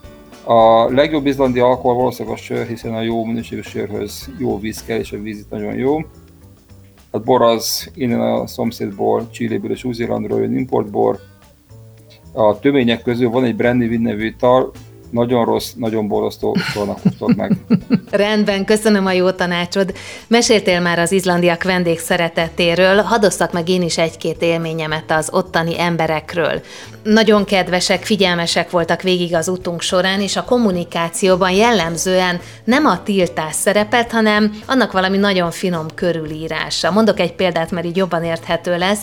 A 0.45 0.91
legjobb 0.93 1.27
izlandi 1.27 1.61
alkohol 1.61 1.95
valószínűleg 1.95 2.39
a 2.39 2.41
sör, 2.41 2.67
hiszen 2.67 2.95
a 2.95 3.01
jó 3.01 3.25
minőségű 3.25 3.61
sörhöz 3.61 4.31
jó 4.39 4.59
víz 4.59 4.85
kell, 4.85 4.99
és 4.99 5.13
a 5.13 5.21
víz 5.21 5.39
itt 5.39 5.51
nagyon 5.51 5.75
jó. 5.75 5.99
A 7.11 7.19
bor 7.19 7.43
az 7.43 7.91
innen 7.95 8.21
a 8.21 8.47
szomszédból, 8.47 9.31
Csilléből 9.31 9.71
és 9.71 9.85
Új-Zélandról 9.85 10.41
jön 10.41 10.57
importbor. 10.57 11.19
A 12.33 12.59
tömények 12.59 13.03
közül 13.03 13.31
van 13.31 13.45
egy 13.45 13.57
Brandy 13.57 13.97
nevű 13.97 14.27
ital, 14.27 14.73
nagyon 15.11 15.45
rossz, 15.45 15.73
nagyon 15.77 16.09
borosztó 16.09 16.57
szónak 16.75 16.99
meg. 17.37 17.57
Rendben, 18.11 18.65
köszönöm 18.65 19.07
a 19.07 19.13
jó 19.13 19.31
tanácsod. 19.31 19.95
Meséltél 20.27 20.81
már 20.81 20.99
az 20.99 21.13
izlandiak 21.13 21.63
vendég 21.63 21.99
szeretetéről, 21.99 23.03
hadosszak 23.03 23.53
meg 23.53 23.69
én 23.69 23.83
is 23.83 23.99
egy-két 23.99 24.43
élményemet 24.43 25.11
az 25.11 25.29
ottani 25.33 25.81
emberekről. 25.81 26.61
Nagyon 27.03 27.45
kedvesek, 27.45 28.05
figyelmesek 28.05 28.71
voltak 28.71 29.03
végig 29.03 29.35
az 29.35 29.49
utunk 29.49 29.81
során, 29.81 30.21
és 30.21 30.37
a 30.37 30.45
kommunikációban 30.45 31.51
jellemzően 31.51 32.41
nem 32.65 32.87
a 32.87 33.03
tiltás 33.03 33.55
szerepet, 33.55 34.11
hanem 34.11 34.53
annak 34.67 34.93
valami 34.93 35.17
nagyon 35.17 35.51
finom 35.51 35.87
körülírása. 35.95 36.91
Mondok 36.91 37.21
egy 37.21 37.33
példát, 37.33 37.71
mert 37.71 37.87
így 37.87 37.97
jobban 37.97 38.25
érthető 38.25 38.79
lesz 38.79 39.01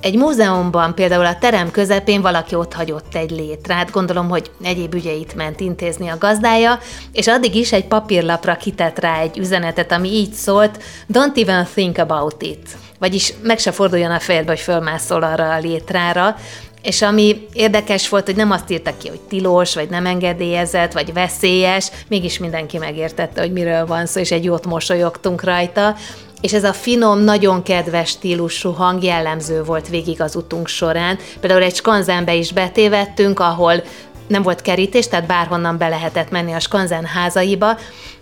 egy 0.00 0.16
múzeumban 0.16 0.94
például 0.94 1.26
a 1.26 1.38
terem 1.38 1.70
közepén 1.70 2.20
valaki 2.20 2.54
ott 2.54 2.72
hagyott 2.72 3.14
egy 3.14 3.30
létrát, 3.30 3.90
gondolom, 3.90 4.28
hogy 4.28 4.50
egyéb 4.62 4.94
ügyeit 4.94 5.34
ment 5.34 5.60
intézni 5.60 6.08
a 6.08 6.18
gazdája, 6.18 6.78
és 7.12 7.26
addig 7.26 7.54
is 7.54 7.72
egy 7.72 7.86
papírlapra 7.86 8.56
kitett 8.56 8.98
rá 8.98 9.20
egy 9.20 9.38
üzenetet, 9.38 9.92
ami 9.92 10.08
így 10.08 10.32
szólt, 10.32 10.82
don't 11.12 11.38
even 11.38 11.66
think 11.74 11.98
about 11.98 12.42
it. 12.42 12.68
Vagyis 12.98 13.34
meg 13.42 13.58
se 13.58 13.70
forduljon 13.70 14.10
a 14.10 14.20
fejedbe, 14.20 14.50
hogy 14.50 14.60
fölmászol 14.60 15.22
arra 15.22 15.52
a 15.52 15.58
létrára, 15.58 16.36
és 16.82 17.02
ami 17.02 17.46
érdekes 17.52 18.08
volt, 18.08 18.24
hogy 18.24 18.36
nem 18.36 18.50
azt 18.50 18.70
írta 18.70 18.96
ki, 18.96 19.08
hogy 19.08 19.20
tilos, 19.20 19.74
vagy 19.74 19.88
nem 19.88 20.06
engedélyezett, 20.06 20.92
vagy 20.92 21.12
veszélyes, 21.12 21.90
mégis 22.08 22.38
mindenki 22.38 22.78
megértette, 22.78 23.40
hogy 23.40 23.52
miről 23.52 23.86
van 23.86 24.06
szó, 24.06 24.20
és 24.20 24.30
egy 24.30 24.44
jót 24.44 24.66
mosolyogtunk 24.66 25.44
rajta, 25.44 25.96
és 26.40 26.52
ez 26.52 26.64
a 26.64 26.72
finom, 26.72 27.18
nagyon 27.18 27.62
kedves 27.62 28.08
stílusú 28.08 28.70
hang 28.70 29.02
jellemző 29.02 29.62
volt 29.62 29.88
végig 29.88 30.20
az 30.20 30.36
utunk 30.36 30.68
során. 30.68 31.18
Például 31.40 31.62
egy 31.62 31.74
skanzenbe 31.74 32.34
is 32.34 32.52
betévettünk, 32.52 33.40
ahol 33.40 33.82
nem 34.28 34.42
volt 34.42 34.62
kerítés, 34.62 35.08
tehát 35.08 35.26
bárhonnan 35.26 35.78
be 35.78 35.88
lehetett 35.88 36.30
menni 36.30 36.52
a 36.52 36.60
skanzen 36.60 37.04
házaiba, 37.04 37.78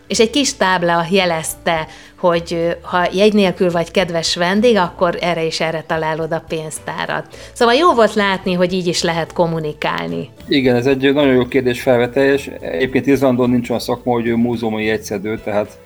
és 0.08 0.18
egy 0.20 0.30
kis 0.30 0.54
tábla 0.54 1.06
jelezte, 1.10 1.86
hogy 2.18 2.76
ha 2.82 3.08
jegy 3.12 3.32
nélkül 3.32 3.70
vagy 3.70 3.90
kedves 3.90 4.36
vendég, 4.36 4.76
akkor 4.76 5.18
erre 5.20 5.44
is 5.44 5.60
erre 5.60 5.84
találod 5.86 6.32
a 6.32 6.44
pénztárat. 6.48 7.26
Szóval 7.52 7.74
jó 7.74 7.94
volt 7.94 8.14
látni, 8.14 8.52
hogy 8.52 8.72
így 8.72 8.86
is 8.86 9.02
lehet 9.02 9.32
kommunikálni. 9.32 10.30
Igen, 10.48 10.76
ez 10.76 10.86
egy 10.86 11.12
nagyon 11.12 11.34
jó 11.34 11.46
kérdés 11.46 11.80
felvetés. 11.80 12.50
Egyébként 12.60 13.06
Izlandon 13.06 13.50
nincs 13.50 13.68
olyan 13.68 13.82
szakma, 13.82 14.12
hogy 14.12 14.26
ő 14.26 14.36
múzeumi 14.36 14.84
jegyszedő, 14.84 15.40
tehát 15.44 15.78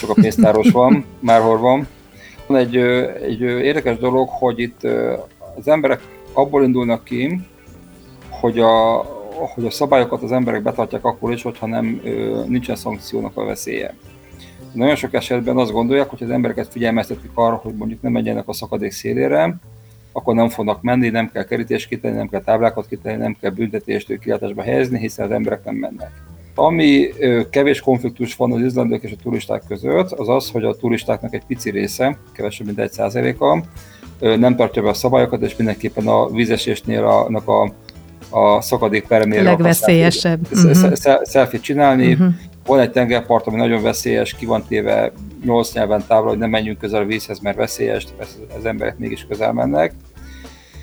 csak 0.00 0.10
a 0.10 0.14
pénztáros 0.14 0.70
van, 0.70 1.04
márhol 1.18 1.58
van. 1.58 1.86
Van 2.46 2.58
egy, 2.58 2.76
egy 3.22 3.40
érdekes 3.40 3.98
dolog, 3.98 4.28
hogy 4.28 4.58
itt 4.58 4.82
az 5.58 5.68
emberek 5.68 6.00
abból 6.32 6.64
indulnak 6.64 7.04
ki, 7.04 7.40
hogy 8.28 8.58
a, 8.58 8.96
hogy 9.54 9.66
a 9.66 9.70
szabályokat 9.70 10.22
az 10.22 10.32
emberek 10.32 10.62
betartják 10.62 11.04
akkor 11.04 11.32
is, 11.32 11.42
hogyha 11.42 11.66
nem 11.66 12.00
nincsen 12.46 12.76
szankciónak 12.76 13.36
a 13.36 13.44
veszélye. 13.44 13.94
Nagyon 14.72 14.94
sok 14.94 15.14
esetben 15.14 15.56
azt 15.56 15.72
gondolják, 15.72 16.10
hogy 16.10 16.22
az 16.22 16.30
embereket 16.30 16.68
figyelmeztetik 16.72 17.30
arra, 17.34 17.54
hogy 17.54 17.74
mondjuk 17.74 18.02
nem 18.02 18.12
menjenek 18.12 18.48
a 18.48 18.52
szakadék 18.52 18.92
szélére, 18.92 19.56
akkor 20.12 20.34
nem 20.34 20.48
fognak 20.48 20.82
menni, 20.82 21.08
nem 21.08 21.30
kell 21.30 21.44
kerítést 21.44 21.88
kitenni, 21.88 22.16
nem 22.16 22.28
kell 22.28 22.40
táblákat 22.40 22.88
kitenni, 22.88 23.16
nem 23.16 23.36
kell 23.40 23.50
büntetést 23.50 24.18
kilátásba 24.18 24.62
helyezni, 24.62 24.98
hiszen 24.98 25.24
az 25.24 25.30
emberek 25.30 25.64
nem 25.64 25.74
mennek. 25.74 26.10
Ami 26.54 27.08
kevés 27.50 27.80
konfliktus 27.80 28.36
van 28.36 28.52
az 28.52 28.60
izlandiak 28.60 29.02
és 29.02 29.12
a 29.12 29.22
turisták 29.22 29.62
között, 29.68 30.10
az 30.10 30.28
az, 30.28 30.50
hogy 30.50 30.64
a 30.64 30.74
turistáknak 30.74 31.34
egy 31.34 31.44
pici 31.46 31.70
része, 31.70 32.18
kevesebb 32.32 32.66
mint 32.66 32.78
egy 32.78 32.92
százaléka, 32.92 33.64
nem 34.20 34.56
tartja 34.56 34.82
be 34.82 34.88
a 34.88 34.94
szabályokat, 34.94 35.42
és 35.42 35.56
mindenképpen 35.56 36.06
a 36.06 36.30
vízesésnél 36.30 37.04
a, 37.04 37.40
a, 37.50 37.72
a 38.38 38.60
szakadék 38.60 39.06
peremére 39.06 39.42
legveszélyesebb. 39.42 40.46
Selfie 41.24 41.60
csinálni. 41.60 42.12
Uh-huh. 42.12 42.28
Van 42.66 42.80
egy 42.80 42.90
tengerpart, 42.90 43.46
ami 43.46 43.56
nagyon 43.56 43.82
veszélyes, 43.82 44.34
ki 44.34 44.46
van 44.46 44.64
téve 44.68 45.12
nyolc 45.44 45.72
nyelven 45.72 46.04
távol, 46.06 46.28
hogy 46.28 46.38
nem 46.38 46.50
menjünk 46.50 46.78
közel 46.78 47.02
a 47.02 47.04
vízhez, 47.04 47.40
mert 47.40 47.56
veszélyes, 47.56 48.06
az 48.58 48.64
emberek 48.64 48.98
mégis 48.98 49.26
közel 49.28 49.52
mennek 49.52 49.94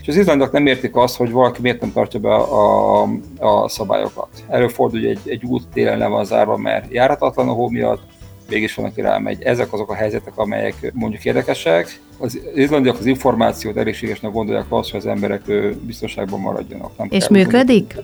az 0.09 0.15
izlandiak 0.15 0.51
nem 0.51 0.65
értik 0.65 0.95
azt, 0.95 1.17
hogy 1.17 1.31
valaki 1.31 1.61
miért 1.61 1.81
nem 1.81 1.91
tartja 1.91 2.19
be 2.19 2.35
a, 2.35 3.01
a 3.39 3.67
szabályokat. 3.67 4.27
Előfordul, 4.47 4.99
hogy 4.99 5.09
egy, 5.09 5.19
egy 5.25 5.43
út 5.43 5.67
télen 5.73 5.97
le 5.97 6.07
van 6.07 6.25
zárva, 6.25 6.57
mert 6.57 6.91
járatatlan 6.91 7.49
a 7.49 7.51
hó 7.51 7.69
miatt, 7.69 8.01
mégis 8.49 8.75
van, 8.75 8.85
aki 8.85 9.01
rámegy. 9.01 9.43
Ezek 9.43 9.73
azok 9.73 9.91
a 9.91 9.93
helyzetek, 9.93 10.33
amelyek 10.35 10.91
mondjuk 10.93 11.25
érdekesek. 11.25 11.99
Az 12.17 12.39
izlandiak 12.55 12.99
az 12.99 13.05
információt 13.05 13.77
elégségesnek 13.77 14.31
gondolják 14.31 14.65
azt, 14.69 14.91
hogy 14.91 14.99
az 14.99 15.05
emberek 15.05 15.41
biztonságban 15.81 16.39
maradjanak. 16.39 16.97
Nem 16.97 17.07
És 17.09 17.27
működik? 17.27 17.95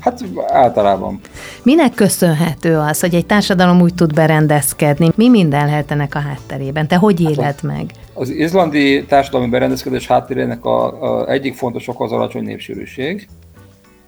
Hát 0.00 0.24
általában. 0.46 1.20
Minek 1.62 1.94
köszönhető 1.94 2.76
az, 2.76 3.00
hogy 3.00 3.14
egy 3.14 3.26
társadalom 3.26 3.80
úgy 3.80 3.94
tud 3.94 4.14
berendezkedni? 4.14 5.10
Mi 5.14 5.28
minden 5.28 5.66
lehet 5.66 5.90
ennek 5.90 6.14
a 6.14 6.18
hátterében? 6.18 6.86
Te 6.86 6.96
hogy 6.96 7.20
éled 7.20 7.44
hát 7.44 7.62
meg? 7.62 7.90
Az 8.14 8.30
izlandi 8.30 9.04
társadalmi 9.04 9.48
berendezkedés 9.48 10.06
hátterének 10.06 10.64
a, 10.64 11.02
a 11.02 11.30
egyik 11.30 11.54
fontos 11.54 11.88
oka 11.88 12.04
az 12.04 12.12
alacsony 12.12 12.42
népsűrűség. 12.42 13.28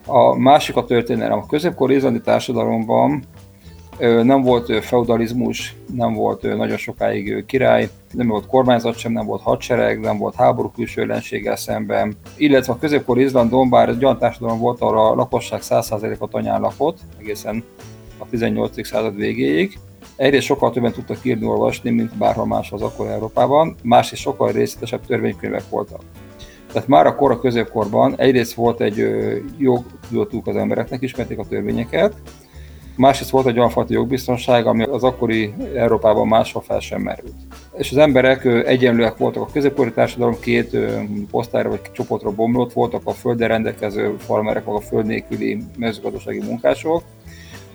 A 0.07 0.35
másik 0.35 0.77
a 0.77 0.85
történelem. 0.85 1.39
A 1.39 1.47
középkori 1.47 1.95
izlandi 1.95 2.21
társadalomban 2.21 3.23
nem 4.01 4.43
volt 4.43 4.85
feudalizmus, 4.85 5.75
nem 5.95 6.15
volt 6.15 6.43
nagyon 6.43 6.77
sokáig 6.77 7.45
király, 7.47 7.89
nem 8.13 8.27
volt 8.27 8.47
kormányzat 8.47 8.97
sem, 8.99 9.13
nem 9.13 9.27
volt 9.27 9.43
hadsereg, 9.43 10.01
nem 10.01 10.19
volt 10.19 10.35
háború 10.35 10.71
külső 10.71 11.03
ellenséggel 11.03 11.57
szemben, 11.57 12.17
illetve 12.37 12.73
a 12.73 12.79
középkori 12.79 13.23
Izlandon, 13.23 13.71
bár 13.71 13.89
egy 13.89 14.05
olyan 14.05 14.19
társadalom 14.19 14.59
volt, 14.59 14.81
ahol 14.81 14.99
a 14.99 15.15
lakosság 15.15 15.61
100%-a 15.63 16.29
tanyán 16.29 16.61
lakott, 16.61 16.99
egészen 17.19 17.65
a 18.19 18.29
18. 18.31 18.87
század 18.87 19.17
végéig, 19.17 19.79
egyrészt 20.17 20.47
sokkal 20.47 20.71
többen 20.71 20.93
tudtak 20.93 21.19
írni, 21.23 21.47
olvasni, 21.47 21.91
mint 21.91 22.17
bárhol 22.17 22.47
más 22.47 22.73
az 22.73 22.83
akkor 22.83 23.07
Európában, 23.07 23.75
másrészt 23.83 24.23
sokkal 24.23 24.53
részletesebb 24.53 25.07
törvénykönyvek 25.07 25.69
voltak. 25.69 26.01
Tehát 26.73 26.89
már 26.89 27.07
a 27.07 27.15
kor 27.15 27.31
a 27.31 27.41
középkorban 27.41 28.15
egyrészt 28.17 28.55
volt 28.55 28.81
egy 28.81 29.07
jogtudatuk 29.59 30.47
az 30.47 30.57
embereknek, 30.57 31.03
ismerték 31.03 31.39
a 31.39 31.45
törvényeket, 31.49 32.15
Másrészt 33.01 33.31
volt 33.31 33.47
egy 33.47 33.59
olyan 33.59 33.71
fajta 33.71 33.93
jogbiztonság, 33.93 34.67
ami 34.67 34.83
az 34.83 35.05
akkori 35.05 35.55
Európában 35.75 36.29
máshol 36.29 36.63
fel 36.63 36.81
sem 36.81 37.01
merült. 37.01 37.35
És 37.77 37.91
az 37.91 37.97
emberek 37.97 38.45
egyenlőek 38.45 39.17
voltak 39.17 39.43
a 39.43 39.53
középkori 39.53 39.93
társadalom, 39.93 40.41
két 40.41 40.77
osztályra 41.31 41.69
vagy 41.69 41.81
csoportra 41.93 42.31
bomlott, 42.31 42.73
voltak 42.73 43.01
a 43.05 43.11
földre 43.11 43.47
rendelkező 43.47 44.15
farmerek, 44.19 44.65
vagy 44.65 44.77
a 44.77 44.81
föld 44.81 45.07
nélküli 45.07 45.63
mezőgazdasági 45.79 46.41
munkások, 46.41 47.03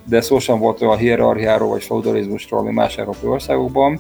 de 0.04 0.22
szó 0.22 0.40
sem 0.40 0.60
volt 0.60 0.82
olyan 0.82 0.98
hierarchiáról 0.98 1.70
vagy 1.70 1.84
feudalizmusról, 1.84 2.60
ami 2.60 2.72
más 2.72 2.98
európai 2.98 3.30
országokban, 3.30 4.00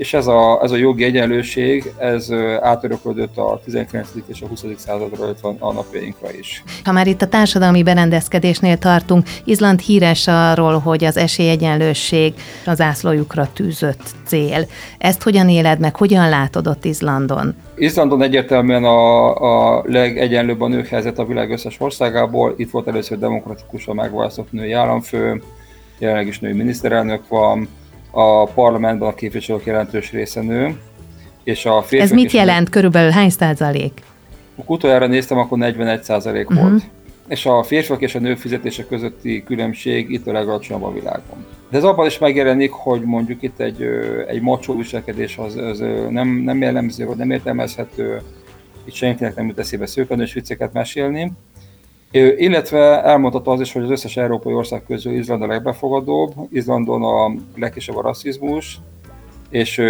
és 0.00 0.14
ez 0.14 0.26
a, 0.26 0.60
ez 0.62 0.70
a 0.70 0.76
jogi 0.76 1.04
egyenlőség, 1.04 1.92
ez 1.98 2.32
átöröklődött 2.60 3.36
a 3.36 3.60
19. 3.64 4.08
és 4.26 4.42
a 4.42 4.46
20. 4.46 4.64
századra, 4.76 5.24
illetve 5.24 5.48
a 5.58 5.72
napjainkra 5.72 6.32
is. 6.38 6.62
Ha 6.84 6.92
már 6.92 7.06
itt 7.06 7.22
a 7.22 7.28
társadalmi 7.28 7.82
berendezkedésnél 7.82 8.78
tartunk, 8.78 9.26
Izland 9.44 9.80
híres 9.80 10.26
arról, 10.26 10.78
hogy 10.78 11.04
az 11.04 11.16
esélyegyenlőség 11.16 12.34
az 12.66 12.80
ászlójukra 12.80 13.48
tűzött 13.52 14.02
cél. 14.24 14.66
Ezt 14.98 15.22
hogyan 15.22 15.48
éled 15.48 15.78
meg, 15.78 15.96
hogyan 15.96 16.28
látod 16.28 16.66
ott 16.66 16.84
Izlandon? 16.84 17.54
Izlandon 17.76 18.22
egyértelműen 18.22 18.84
a, 18.84 19.34
a 19.34 19.82
legegyenlőbb 19.86 20.60
a 20.60 20.68
nők 20.68 20.86
helyzet 20.86 21.18
a 21.18 21.24
világ 21.26 21.50
összes 21.50 21.80
országából. 21.80 22.54
Itt 22.56 22.70
volt 22.70 22.88
először 22.88 23.18
demokratikusan 23.18 23.94
megválasztott 23.94 24.52
női 24.52 24.72
államfő, 24.72 25.42
jelenleg 25.98 26.26
is 26.26 26.38
női 26.38 26.52
miniszterelnök 26.52 27.28
van, 27.28 27.68
a 28.10 28.44
parlamentben 28.44 29.08
a 29.08 29.14
képviselők 29.14 29.64
jelentős 29.64 30.12
része 30.12 30.40
nő, 30.40 30.76
és 31.44 31.66
a 31.66 31.84
Ez 31.90 32.10
mit 32.10 32.32
jelent? 32.32 32.64
Nő... 32.64 32.70
Körülbelül 32.70 33.10
hány 33.10 33.30
százalék? 33.30 34.02
Utoljára 34.66 35.06
néztem, 35.06 35.38
akkor 35.38 35.58
41 35.58 36.02
százalék 36.02 36.50
uh-huh. 36.50 36.68
volt. 36.68 36.82
És 37.28 37.46
a 37.46 37.62
férfiak 37.62 38.00
és 38.00 38.14
a 38.14 38.18
nők 38.18 38.38
fizetése 38.38 38.86
közötti 38.86 39.42
különbség 39.42 40.10
itt 40.10 40.26
a 40.26 40.32
legalacsonyabb 40.32 40.82
a 40.82 40.92
világon. 40.92 41.46
De 41.70 41.76
ez 41.76 41.84
abban 41.84 42.06
is 42.06 42.18
megjelenik, 42.18 42.70
hogy 42.70 43.02
mondjuk 43.02 43.42
itt 43.42 43.60
egy, 43.60 43.82
egy 44.26 44.40
macsó 44.40 44.76
viselkedés 44.76 45.38
az, 45.38 45.56
az 45.56 45.78
nem, 46.08 46.28
nem 46.28 46.60
jellemző, 46.60 47.06
vagy 47.06 47.16
nem 47.16 47.30
értelmezhető, 47.30 48.20
itt 48.84 48.94
senkinek 48.94 49.34
nem 49.34 49.46
jut 49.46 49.58
eszébe 49.58 49.86
szőkenős 49.86 50.32
vicceket 50.32 50.72
mesélni, 50.72 51.32
illetve 52.12 53.02
elmondhatta 53.02 53.50
az 53.50 53.60
is, 53.60 53.72
hogy 53.72 53.82
az 53.82 53.90
összes 53.90 54.16
európai 54.16 54.52
ország 54.52 54.82
közül 54.86 55.12
Izland 55.12 55.42
a 55.42 55.46
legbefogadóbb, 55.46 56.32
Izlandon 56.52 57.02
a 57.02 57.40
legkisebb 57.56 57.96
a 57.96 58.02
rasszizmus, 58.02 58.80
és 59.50 59.82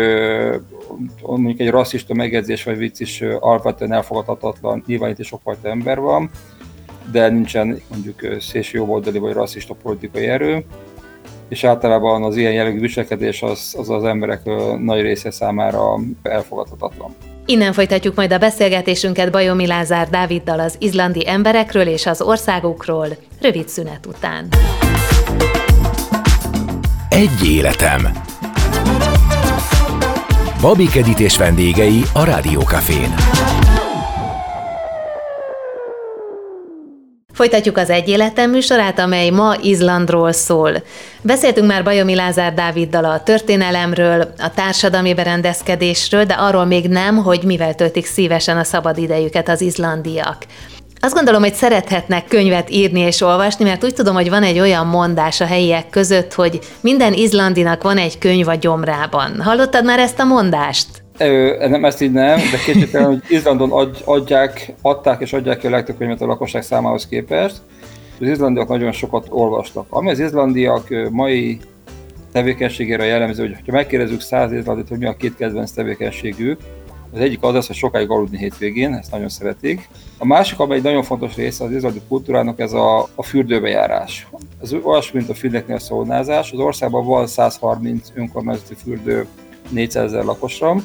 mondjuk 1.22 1.61
egy 1.61 1.70
rasszista 1.70 2.14
megjegyzés 2.14 2.64
vagy 2.64 2.76
vicc 2.76 3.00
is 3.00 3.20
alapvetően 3.20 3.92
elfogadhatatlan, 3.92 4.83
nyilván 4.87 5.11
itt 5.11 5.18
is 5.18 5.26
sokfajta 5.26 5.68
ember 5.68 6.00
van, 6.00 6.30
de 7.12 7.28
nincsen 7.28 7.80
mondjuk 7.90 8.40
szélső 8.40 8.78
jobboldali 8.78 9.18
vagy 9.18 9.33
rasszista 9.33 9.74
politikai 9.83 10.26
erő, 10.26 10.64
és 11.48 11.64
általában 11.64 12.22
az 12.22 12.37
ilyen 12.37 12.52
jellegű 12.52 12.80
viselkedés 12.80 13.42
az 13.42 13.74
az, 13.78 13.90
az 13.90 14.04
emberek 14.04 14.44
nagy 14.78 15.00
része 15.00 15.30
számára 15.30 15.94
elfogadhatatlan. 16.22 17.14
Innen 17.51 17.73
folytatjuk 17.73 18.15
majd 18.15 18.33
a 18.33 18.39
beszélgetésünket 18.39 19.31
Bajomi 19.31 19.67
Lázár 19.67 20.09
Dáviddal 20.09 20.61
az 20.61 20.75
izlandi 20.79 21.29
emberekről 21.29 21.87
és 21.87 22.07
az 22.07 22.23
országukról, 22.23 23.07
rövid 23.41 23.69
szünet 23.69 24.07
után. 24.07 24.49
Egy 27.09 27.47
életem. 27.47 28.09
Babik 30.61 30.97
Edit 30.97 31.21
és 31.21 31.37
vendégei 31.37 32.03
a 32.13 32.25
Rádiókafén. 32.25 33.15
Folytatjuk 37.40 37.76
az 37.76 37.90
Egy 37.90 38.09
Életem 38.09 38.50
műsorát, 38.50 38.98
amely 38.98 39.31
ma 39.31 39.55
Izlandról 39.62 40.33
szól. 40.33 40.83
Beszéltünk 41.22 41.66
már 41.66 41.85
Bajomi 41.85 42.14
Lázár 42.14 42.55
Dáviddal 42.55 43.05
a 43.05 43.22
történelemről, 43.22 44.35
a 44.38 44.50
társadalmi 44.55 45.14
berendezkedésről, 45.14 46.24
de 46.24 46.35
arról 46.35 46.64
még 46.64 46.88
nem, 46.88 47.16
hogy 47.16 47.42
mivel 47.44 47.74
töltik 47.74 48.07
szívesen 48.07 48.57
a 48.57 48.64
szabad 48.64 48.98
idejüket 48.98 49.48
az 49.48 49.61
izlandiak. 49.61 50.37
Azt 51.00 51.14
gondolom, 51.14 51.42
hogy 51.42 51.55
szerethetnek 51.55 52.24
könyvet 52.29 52.70
írni 52.70 53.00
és 53.00 53.20
olvasni, 53.20 53.64
mert 53.64 53.85
úgy 53.85 53.94
tudom, 53.94 54.14
hogy 54.14 54.31
van 54.31 54.42
egy 54.42 54.59
olyan 54.59 54.87
mondás 54.87 55.40
a 55.40 55.46
helyiek 55.46 55.90
között, 55.90 56.35
hogy 56.35 56.59
minden 56.81 57.12
izlandinak 57.12 57.83
van 57.83 57.96
egy 57.96 58.18
könyv 58.18 58.48
a 58.48 58.55
gyomrában. 58.55 59.42
Hallottad 59.42 59.85
már 59.85 59.98
ezt 59.98 60.18
a 60.18 60.24
mondást? 60.24 61.00
Ö, 61.20 61.68
nem, 61.68 61.85
ezt 61.85 62.02
így 62.02 62.12
nem, 62.12 62.38
de 62.38 62.59
kétségtelen, 62.64 63.06
hogy 63.06 63.22
Izlandon 63.28 63.92
adják, 64.04 64.72
adták 64.83 65.20
és 65.20 65.33
adják 65.33 65.59
ki 65.59 65.66
a 65.66 65.70
legtöbb 65.70 65.96
könyvet 65.96 66.20
a 66.20 66.26
lakosság 66.26 66.62
számához 66.62 67.06
képest. 67.06 67.61
Az 68.20 68.28
izlandiak 68.28 68.68
nagyon 68.68 68.92
sokat 68.92 69.26
olvastak. 69.28 69.87
Ami 69.88 70.11
az 70.11 70.18
izlandiak 70.18 70.88
mai 71.11 71.59
tevékenységére 72.33 73.04
jellemző, 73.04 73.46
hogy 73.46 73.56
ha 73.66 73.72
megkérdezzük 73.72 74.20
száz 74.20 74.52
izlandit, 74.52 74.88
hogy 74.88 74.98
mi 74.98 75.06
a 75.06 75.16
két 75.16 75.37
kedvenc 75.37 75.70
tevékenységük, 75.70 76.61
az 77.12 77.20
egyik 77.20 77.42
az 77.42 77.54
az, 77.54 77.66
hogy 77.66 77.76
sokáig 77.76 78.11
aludni 78.11 78.38
hétvégén, 78.38 78.94
ezt 78.94 79.11
nagyon 79.11 79.28
szeretik. 79.28 79.88
A 80.18 80.26
másik, 80.26 80.59
amely 80.59 80.76
egy 80.76 80.83
nagyon 80.83 81.02
fontos 81.02 81.35
része 81.35 81.64
az 81.64 81.70
izlandi 81.70 82.00
kultúrának, 82.09 82.61
ez 82.61 82.72
a, 82.72 83.09
a 83.14 83.22
fürdőbe 83.22 83.68
járás. 83.68 84.26
Ez 84.62 84.72
olyasmi, 84.72 85.18
mint 85.18 85.30
a 85.30 85.35
fürdeknél 85.35 85.76
a 85.76 85.78
szónázás. 85.78 86.52
Az 86.52 86.59
országban 86.59 87.04
van 87.06 87.26
130 87.26 88.09
önkormányzati 88.14 88.74
fürdő 88.74 89.26
400 89.68 90.04
ezer 90.04 90.24
lakosra, 90.24 90.76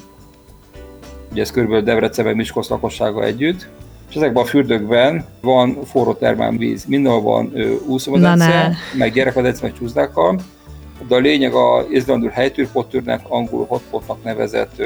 ugye 1.31 1.41
ez 1.41 1.51
kb. 1.51 1.75
Debrecenben 1.83 2.35
Miskolc 2.35 2.69
lakossága 2.69 3.23
együtt, 3.23 3.67
és 4.09 4.15
ezekben 4.15 4.43
a 4.43 4.45
fürdőkben 4.45 5.25
van 5.41 5.83
forró 5.83 6.13
termálvíz, 6.13 6.85
mindenhol 6.85 7.21
van 7.21 7.53
úszómedence, 7.85 8.75
meg 8.97 9.13
gyerekmedence, 9.13 9.59
meg 9.61 9.73
csúszdákkal, 9.77 10.39
de 11.07 11.15
a 11.15 11.19
lényeg 11.19 11.53
a 11.53 11.85
izlandul 11.89 12.29
helytűrpottűrnek, 12.29 13.21
angol 13.27 13.65
hotpotnak 13.65 14.23
nevezett 14.23 14.81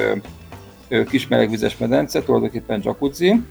kis 1.10 1.28
melegvizes 1.28 1.78
medence, 1.78 2.24
tulajdonképpen 2.24 2.82
jacuzzi, 2.84 3.42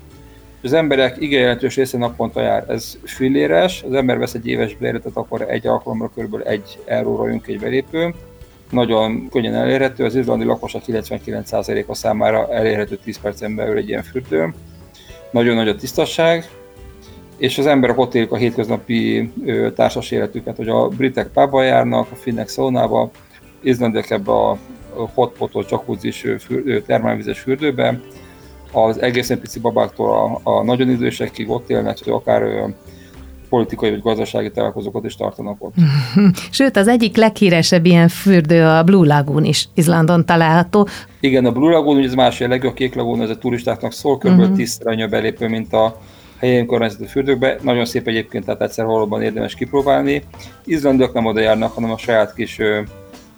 az 0.63 0.73
emberek 0.73 1.17
igen 1.21 1.41
jelentős 1.41 1.77
része 1.77 1.99
naponta 1.99 2.41
jár. 2.41 2.65
Ez 2.69 2.99
filléres, 3.05 3.83
az 3.89 3.95
ember 3.95 4.19
vesz 4.19 4.35
egy 4.35 4.47
éves 4.47 4.77
bérletet, 4.77 5.17
akkor 5.17 5.43
egy 5.43 5.67
alkalomra 5.67 6.11
kb. 6.17 6.41
egy 6.45 6.79
euróra 6.85 7.29
jön 7.29 7.43
egy 7.47 7.61
belépő. 7.61 8.15
Nagyon 8.71 9.29
könnyen 9.29 9.55
elérhető, 9.55 10.05
az 10.05 10.15
izlandi 10.15 10.45
lakosság 10.45 10.83
99%-a 10.87 11.95
számára 11.95 12.53
elérhető 12.53 12.99
10 13.05 13.21
percen 13.21 13.55
belül 13.55 13.77
egy 13.77 13.89
ilyen 13.89 14.03
fürdő. 14.03 14.55
Nagyon 15.31 15.55
nagy 15.55 15.69
a 15.69 15.75
tisztaság, 15.75 16.49
és 17.37 17.59
az 17.59 17.67
emberek 17.67 17.99
ott 17.99 18.15
élik 18.15 18.31
a 18.31 18.37
hétköznapi 18.37 19.33
társas 19.75 20.11
életüket, 20.11 20.57
hogy 20.57 20.69
a 20.69 20.89
britek 20.89 21.29
pubba 21.29 21.63
járnak, 21.63 22.07
a 22.11 22.15
finnek 22.15 22.49
szónába, 22.49 23.11
izlandiak 23.61 24.11
ebbe 24.11 24.33
a 24.33 24.59
hotpotot, 25.15 25.71
jacuzzi 25.71 26.13
termálvizes 26.87 27.41
fürdőbe, 27.41 28.01
az 28.73 29.03
egészen 29.03 29.41
pici 29.41 29.59
babáktól 29.59 30.13
a, 30.13 30.51
a 30.51 30.63
nagyon 30.63 30.91
idősekig 30.91 31.51
ott 31.51 31.71
élnek, 31.71 31.99
akár 32.07 32.43
politikai 33.49 33.91
vagy 33.91 34.01
gazdasági 34.01 34.51
találkozókat 34.51 35.05
is 35.05 35.17
tartanak 35.17 35.57
ott. 35.59 35.75
Sőt, 36.51 36.77
az 36.77 36.89
egyik 36.89 37.17
leghíresebb 37.17 37.87
ilyen 37.87 38.09
fürdő 38.09 38.65
a 38.65 38.83
Blue 38.83 39.07
Lagoon 39.07 39.45
is 39.45 39.69
Izlandon 39.75 40.27
található. 40.27 40.89
Igen, 41.21 41.45
a 41.45 41.53
Blue 41.53 41.73
Lagoon, 41.73 42.03
ez 42.03 42.15
más 42.15 42.41
jellegű, 42.41 42.67
a 42.67 42.73
Kék 42.73 42.95
Lagoon, 42.95 43.23
ez 43.23 43.31
a 43.31 43.39
turistáknak 43.39 43.93
szól, 43.93 44.19
kb. 44.19 44.25
Uh-huh. 44.25 44.45
Mhm. 44.45 44.55
tízszer 44.55 44.87
annyi 44.87 45.03
a 45.03 45.09
belépő, 45.09 45.49
mint 45.49 45.73
a 45.73 46.01
helyi 46.39 46.57
önkormányzati 46.57 47.07
fürdőkbe. 47.07 47.57
Nagyon 47.63 47.85
szép 47.85 48.07
egyébként, 48.07 48.45
tehát 48.45 48.63
egyszer 48.63 48.85
valóban 48.85 49.23
érdemes 49.23 49.55
kipróbálni. 49.55 50.23
Izlandiak 50.65 51.13
nem 51.13 51.27
oda 51.27 51.41
járnak, 51.41 51.75
hanem 51.75 51.91
a 51.91 51.99
saját 51.99 52.35
kis 52.35 52.61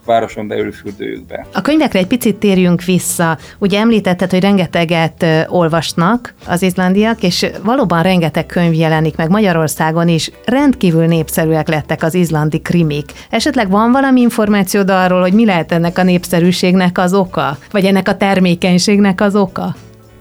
városon 0.04 0.48
belül 0.48 0.72
fürdőjükbe. 0.72 1.46
A 1.52 1.60
könyvekre 1.60 1.98
egy 1.98 2.06
picit 2.06 2.36
térjünk 2.36 2.82
vissza. 2.82 3.38
Ugye 3.58 3.78
említetted, 3.78 4.30
hogy 4.30 4.40
rengeteget 4.40 5.26
olvasnak 5.48 6.34
az 6.46 6.62
izlandiak, 6.62 7.22
és 7.22 7.46
valóban 7.62 8.02
rengeteg 8.02 8.46
könyv 8.46 8.74
jelenik 8.74 9.16
meg 9.16 9.28
Magyarországon 9.28 10.08
is. 10.08 10.30
Rendkívül 10.44 11.06
népszerűek 11.06 11.68
lettek 11.68 12.02
az 12.02 12.14
izlandi 12.14 12.60
krimik. 12.60 13.12
Esetleg 13.30 13.70
van 13.70 13.92
valami 13.92 14.20
információd 14.20 14.90
arról, 14.90 15.20
hogy 15.20 15.32
mi 15.32 15.44
lehet 15.44 15.72
ennek 15.72 15.98
a 15.98 16.02
népszerűségnek 16.02 16.98
az 16.98 17.14
oka? 17.14 17.58
Vagy 17.70 17.84
ennek 17.84 18.08
a 18.08 18.16
termékenységnek 18.16 19.20
az 19.20 19.36
oka? 19.36 19.74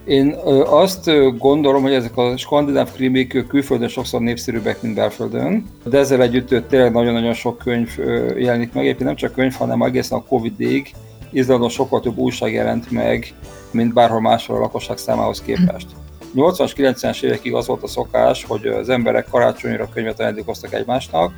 Én 0.09 0.35
azt 0.65 1.11
gondolom, 1.37 1.81
hogy 1.81 1.93
ezek 1.93 2.17
a 2.17 2.37
skandináv 2.37 2.91
krimik 2.91 3.47
külföldön 3.47 3.87
sokszor 3.87 4.21
népszerűbbek, 4.21 4.81
mint 4.81 4.95
belföldön, 4.95 5.65
de 5.83 5.97
ezzel 5.97 6.21
együtt 6.21 6.67
tényleg 6.67 6.91
nagyon-nagyon 6.91 7.33
sok 7.33 7.57
könyv 7.57 7.97
jelenik 8.37 8.73
meg, 8.73 8.83
egyébként 8.83 9.07
nem 9.07 9.15
csak 9.15 9.33
könyv, 9.33 9.53
hanem 9.53 9.81
egészen 9.81 10.17
a 10.17 10.23
Covid-ig 10.23 10.91
Izlandon 11.31 11.69
sokkal 11.69 11.99
több 11.99 12.17
újság 12.17 12.53
jelent 12.53 12.91
meg, 12.91 13.33
mint 13.71 13.93
bárhol 13.93 14.21
máshol 14.21 14.55
a 14.55 14.59
lakosság 14.59 14.97
számához 14.97 15.41
képest. 15.41 15.87
80-as, 16.35 16.71
90-es 16.75 17.23
évekig 17.23 17.53
az 17.53 17.67
volt 17.67 17.83
a 17.83 17.87
szokás, 17.87 18.43
hogy 18.43 18.67
az 18.67 18.89
emberek 18.89 19.27
karácsonyra 19.29 19.89
könyvet 19.93 20.19
ajándékoztak 20.19 20.73
egymásnak, 20.73 21.33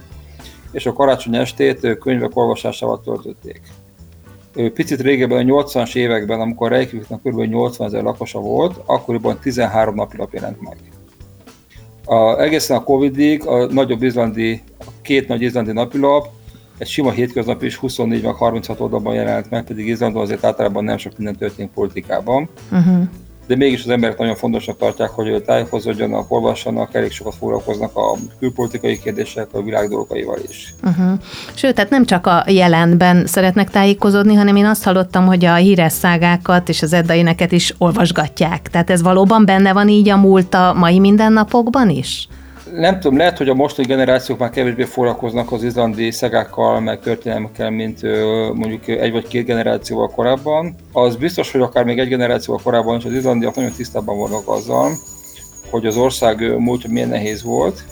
és 0.71 0.85
a 0.85 0.93
karácsony 0.93 1.35
estét 1.35 1.97
könyvek 1.99 2.31
olvasásával 2.33 3.01
töltötték. 3.01 3.61
Picit 4.73 5.01
régebben, 5.01 5.49
a 5.49 5.63
80-as 5.63 5.95
években, 5.95 6.39
amikor 6.39 6.69
Reykjaviknak 6.69 7.21
kb. 7.23 7.41
80 7.41 7.87
ezer 7.87 8.03
lakosa 8.03 8.39
volt, 8.39 8.81
akkoriban 8.85 9.39
13 9.41 9.95
napilap 9.95 10.33
jelent 10.33 10.61
meg. 10.61 10.77
A, 12.05 12.41
egészen 12.41 12.77
a 12.77 12.83
Covid-ig 12.83 13.47
a 13.47 13.65
nagyobb 13.65 14.03
izlandi, 14.03 14.61
a 14.79 14.91
két 15.01 15.27
nagy 15.27 15.41
izlandi 15.41 15.71
napilap 15.71 16.27
egy 16.77 16.87
sima 16.87 17.11
hétköznap 17.11 17.63
is 17.63 17.75
24 17.75 18.21
vagy 18.21 18.35
36 18.35 18.79
oldalban 18.79 19.13
jelent 19.13 19.49
meg, 19.49 19.63
pedig 19.63 19.87
Izlandon 19.87 20.21
azért 20.21 20.43
általában 20.43 20.83
nem 20.83 20.97
sok 20.97 21.17
minden 21.17 21.35
történik 21.35 21.71
politikában. 21.71 22.49
Uh-huh 22.71 23.03
de 23.47 23.55
mégis 23.55 23.83
az 23.83 23.89
emberek 23.89 24.17
nagyon 24.17 24.35
fontosnak 24.35 24.77
tartják, 24.77 25.09
hogy 25.09 25.43
tájékozódjanak, 25.43 26.31
olvassanak, 26.31 26.93
elég 26.95 27.11
sokat 27.11 27.35
foglalkoznak 27.35 27.95
a 27.95 28.17
külpolitikai 28.39 28.99
kérdésekkel, 28.99 29.59
a 29.59 29.63
világ 29.63 29.89
dolgaival 29.89 30.37
is. 30.49 30.73
Uh-huh. 30.83 31.19
Sőt, 31.53 31.75
tehát 31.75 31.89
nem 31.89 32.05
csak 32.05 32.27
a 32.27 32.43
jelenben 32.47 33.25
szeretnek 33.25 33.69
tájékozódni, 33.69 34.33
hanem 34.33 34.55
én 34.55 34.65
azt 34.65 34.83
hallottam, 34.83 35.25
hogy 35.25 35.45
a 35.45 35.55
híres 35.55 35.93
szágákat 35.93 36.69
és 36.69 36.81
az 36.81 36.93
eddaineket 36.93 37.51
is 37.51 37.73
olvasgatják. 37.77 38.69
Tehát 38.69 38.89
ez 38.89 39.01
valóban 39.01 39.45
benne 39.45 39.73
van 39.73 39.89
így 39.89 40.09
a 40.09 40.17
múlt 40.17 40.53
a 40.53 40.73
mai 40.73 40.99
mindennapokban 40.99 41.89
is? 41.89 42.27
Nem 42.75 42.99
tudom, 42.99 43.17
lehet, 43.17 43.37
hogy 43.37 43.49
a 43.49 43.53
mostani 43.53 43.87
generációk 43.87 44.39
már 44.39 44.49
kevésbé 44.49 44.83
foglalkoznak 44.83 45.51
az 45.51 45.63
izlandi 45.63 46.11
szegákkal, 46.11 46.79
meg 46.79 46.99
történelmekkel, 46.99 47.69
mint 47.69 48.01
mondjuk 48.53 48.87
egy 48.87 49.11
vagy 49.11 49.27
két 49.27 49.45
generációval 49.45 50.09
korábban. 50.09 50.75
Az 50.91 51.15
biztos, 51.15 51.51
hogy 51.51 51.61
akár 51.61 51.83
még 51.83 51.99
egy 51.99 52.07
generációval 52.07 52.63
korábban 52.63 52.97
is 52.97 53.05
az 53.05 53.13
izlandiak 53.13 53.55
nagyon 53.55 53.71
tisztában 53.71 54.17
vannak 54.17 54.47
azzal, 54.47 54.91
hogy 55.69 55.85
az 55.85 55.97
ország 55.97 56.57
múltja 56.59 56.89
milyen 56.89 57.09
nehéz 57.09 57.43
volt, 57.43 57.83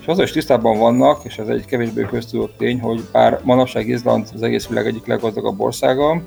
és 0.00 0.06
azzal 0.06 0.24
is 0.24 0.32
tisztában 0.32 0.78
vannak, 0.78 1.20
és 1.24 1.38
ez 1.38 1.48
egy 1.48 1.64
kevésbé 1.64 2.02
köztudott 2.02 2.56
tény, 2.58 2.80
hogy 2.80 3.02
bár 3.12 3.40
manapság 3.42 3.88
Izland 3.88 4.28
az 4.34 4.42
egész 4.42 4.66
világ 4.66 4.86
egyik 4.86 5.06
leggazdagabb 5.06 5.60
országa, 5.60 6.22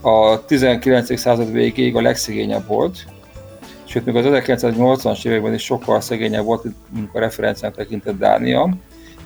a 0.00 0.44
19. 0.44 1.18
század 1.18 1.52
végéig 1.52 1.96
a 1.96 2.00
legszegényebb 2.00 2.66
volt, 2.66 3.04
sőt 3.98 4.14
még 4.14 4.16
az 4.16 4.42
1980-as 4.46 5.26
években 5.26 5.54
is 5.54 5.64
sokkal 5.64 6.00
szegényebb 6.00 6.44
volt, 6.44 6.64
mint 6.94 7.08
a 7.12 7.18
referencián 7.18 7.72
tekintett 7.72 8.18
Dánia, 8.18 8.76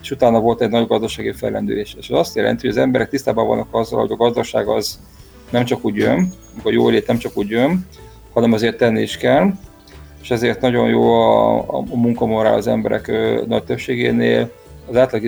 és 0.02 0.10
utána 0.10 0.40
volt 0.40 0.60
egy 0.60 0.70
nagy 0.70 0.86
gazdasági 0.86 1.32
fellendülés. 1.32 1.94
És 1.98 2.10
az 2.10 2.18
azt 2.18 2.36
jelenti, 2.36 2.66
hogy 2.66 2.76
az 2.76 2.82
emberek 2.82 3.08
tisztában 3.08 3.46
vannak 3.46 3.68
azzal, 3.70 4.00
hogy 4.00 4.10
a 4.10 4.16
gazdaság 4.16 4.68
az 4.68 5.00
nem 5.50 5.64
csak 5.64 5.84
úgy 5.84 5.96
jön, 5.96 6.32
a 6.62 6.70
jó 6.70 6.88
lét 6.88 7.06
nem 7.06 7.18
csak 7.18 7.36
úgy 7.36 7.48
jön, 7.48 7.86
hanem 8.32 8.52
azért 8.52 8.76
tenni 8.76 9.00
is 9.00 9.16
kell, 9.16 9.52
és 10.22 10.30
ezért 10.30 10.60
nagyon 10.60 10.88
jó 10.88 11.12
a, 11.12 11.58
a 11.58 11.84
munkamorál 11.94 12.54
az 12.54 12.66
emberek 12.66 13.08
ö, 13.08 13.42
nagy 13.46 13.64
többségénél, 13.64 14.50
az 14.90 14.96
átlag 14.96 15.22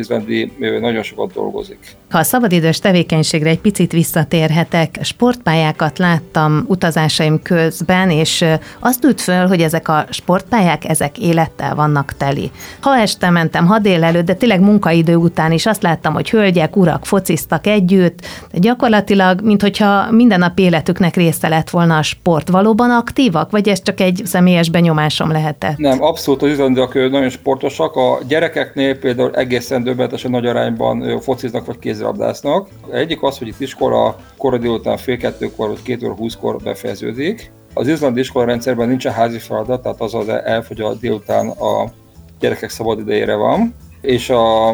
nagyon 0.80 1.02
sokat 1.02 1.32
dolgozik. 1.32 1.78
Ha 2.10 2.18
a 2.18 2.22
szabadidős 2.22 2.78
tevékenységre 2.78 3.48
egy 3.48 3.60
picit 3.60 3.92
visszatérhetek, 3.92 4.98
sportpályákat 5.02 5.98
láttam 5.98 6.64
utazásaim 6.66 7.42
közben, 7.42 8.10
és 8.10 8.44
azt 8.78 9.04
üt 9.04 9.20
föl, 9.20 9.46
hogy 9.46 9.60
ezek 9.60 9.88
a 9.88 10.06
sportpályák, 10.10 10.88
ezek 10.88 11.18
élettel 11.18 11.74
vannak 11.74 12.12
teli. 12.16 12.50
Ha 12.80 12.96
este 12.96 13.30
mentem, 13.30 13.66
ha 13.66 13.78
délelőtt, 13.78 14.24
de 14.24 14.34
tényleg 14.34 14.60
munkaidő 14.60 15.16
után 15.16 15.52
is 15.52 15.66
azt 15.66 15.82
láttam, 15.82 16.12
hogy 16.12 16.30
hölgyek, 16.30 16.76
urak 16.76 17.06
fociztak 17.06 17.66
együtt, 17.66 18.18
de 18.52 18.58
gyakorlatilag, 18.58 19.40
mintha 19.40 20.10
minden 20.10 20.38
nap 20.38 20.58
életüknek 20.58 21.16
része 21.16 21.48
lett 21.48 21.70
volna 21.70 21.96
a 21.96 22.02
sport. 22.02 22.48
Valóban 22.48 22.90
aktívak, 22.90 23.50
vagy 23.50 23.68
ez 23.68 23.82
csak 23.82 24.00
egy 24.00 24.22
személyes 24.24 24.70
benyomásom 24.70 25.30
lehetett? 25.30 25.76
Nem, 25.76 26.02
abszolút 26.02 26.42
az 26.42 26.48
izlandiak 26.48 26.94
nagyon 26.94 27.28
sportosak. 27.28 27.96
A 27.96 28.18
gyerekeknél 28.28 28.98
például 28.98 29.30
egészen 29.44 29.82
döbbenetesen 29.82 30.30
nagy 30.30 30.46
arányban 30.46 31.20
fociznak 31.20 31.66
vagy 31.66 31.78
kézilabdáznak. 31.78 32.68
Egyik 32.92 33.22
az, 33.22 33.38
hogy 33.38 33.48
itt 33.48 33.60
iskola 33.60 34.16
kora 34.38 34.58
délután 34.58 34.96
fél 34.96 35.16
kettőkor 35.16 35.68
vagy 35.68 35.82
két 35.82 36.02
óra 36.02 36.14
húszkor 36.14 36.56
befejeződik. 36.56 37.52
Az 37.74 37.88
izlandi 37.88 38.20
iskola 38.20 38.44
rendszerben 38.44 38.88
nincsen 38.88 39.12
házi 39.12 39.38
feladat, 39.38 39.82
tehát 39.82 40.00
az 40.00 40.14
az 40.14 40.28
elfogy 40.28 40.80
a 40.80 40.94
délután 40.94 41.48
a 41.48 41.92
gyerekek 42.40 42.70
szabad 42.70 42.98
idejére 42.98 43.34
van, 43.34 43.74
és 44.00 44.30
a, 44.30 44.70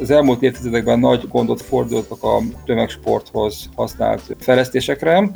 az 0.00 0.10
elmúlt 0.10 0.42
évtizedekben 0.42 0.98
nagy 0.98 1.28
gondot 1.28 1.62
fordultak 1.62 2.22
a 2.22 2.38
tömegsporthoz 2.64 3.68
használt 3.76 4.36
fejlesztésekre, 4.38 5.30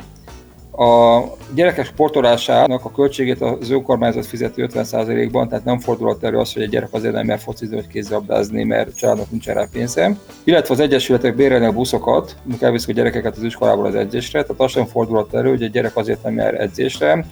a 0.79 1.23
gyerekek 1.53 1.85
sportolásának 1.85 2.85
a 2.85 2.91
költségét 2.91 3.41
az 3.41 3.69
önkormányzat 3.69 4.25
fizeti 4.25 4.65
50%-ban, 4.67 5.47
tehát 5.47 5.65
nem 5.65 5.79
fordulhat 5.79 6.23
elő 6.23 6.37
az, 6.37 6.53
hogy 6.53 6.61
egy 6.61 6.69
gyerek 6.69 6.93
azért 6.93 7.13
nem 7.13 7.25
mer 7.25 7.39
focizni 7.39 7.75
vagy 7.75 7.87
kézilabdázni, 7.87 8.63
mert 8.63 8.97
családnak 8.97 9.31
nincs 9.31 9.49
erre 9.49 9.69
pénze. 9.71 10.15
Illetve 10.43 10.73
az 10.73 10.79
egyesületek 10.79 11.35
bérelni 11.35 11.65
a 11.65 11.71
buszokat, 11.71 12.35
amikor 12.45 12.67
elviszik 12.67 12.89
a 12.89 12.93
gyerekeket 12.93 13.37
az 13.37 13.43
iskolából 13.43 13.85
az 13.85 13.95
edzésre, 13.95 14.43
tehát 14.43 14.61
az 14.61 14.71
sem 14.71 14.85
fordulhat 14.85 15.33
elő, 15.33 15.49
hogy 15.49 15.63
egy 15.63 15.71
gyerek 15.71 15.95
azért 15.95 16.23
nem 16.23 16.33
mer 16.33 16.61
edzésre, 16.61 17.25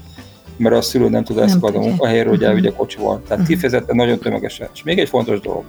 mert 0.57 0.75
a 0.75 0.81
szülő 0.81 1.09
nem 1.09 1.23
tud 1.23 1.37
ezt 1.37 1.63
a 1.63 1.79
munkahelyről, 1.79 2.31
hogy 2.31 2.43
elvigye 2.43 2.71
kocsival. 2.71 3.21
Tehát 3.27 3.43
mhm. 3.43 3.51
kifejezetten 3.51 3.95
nagyon 3.95 4.19
tömegesen. 4.19 4.67
És 4.73 4.83
még 4.83 4.99
egy 4.99 5.09
fontos 5.09 5.39
dolog. 5.39 5.63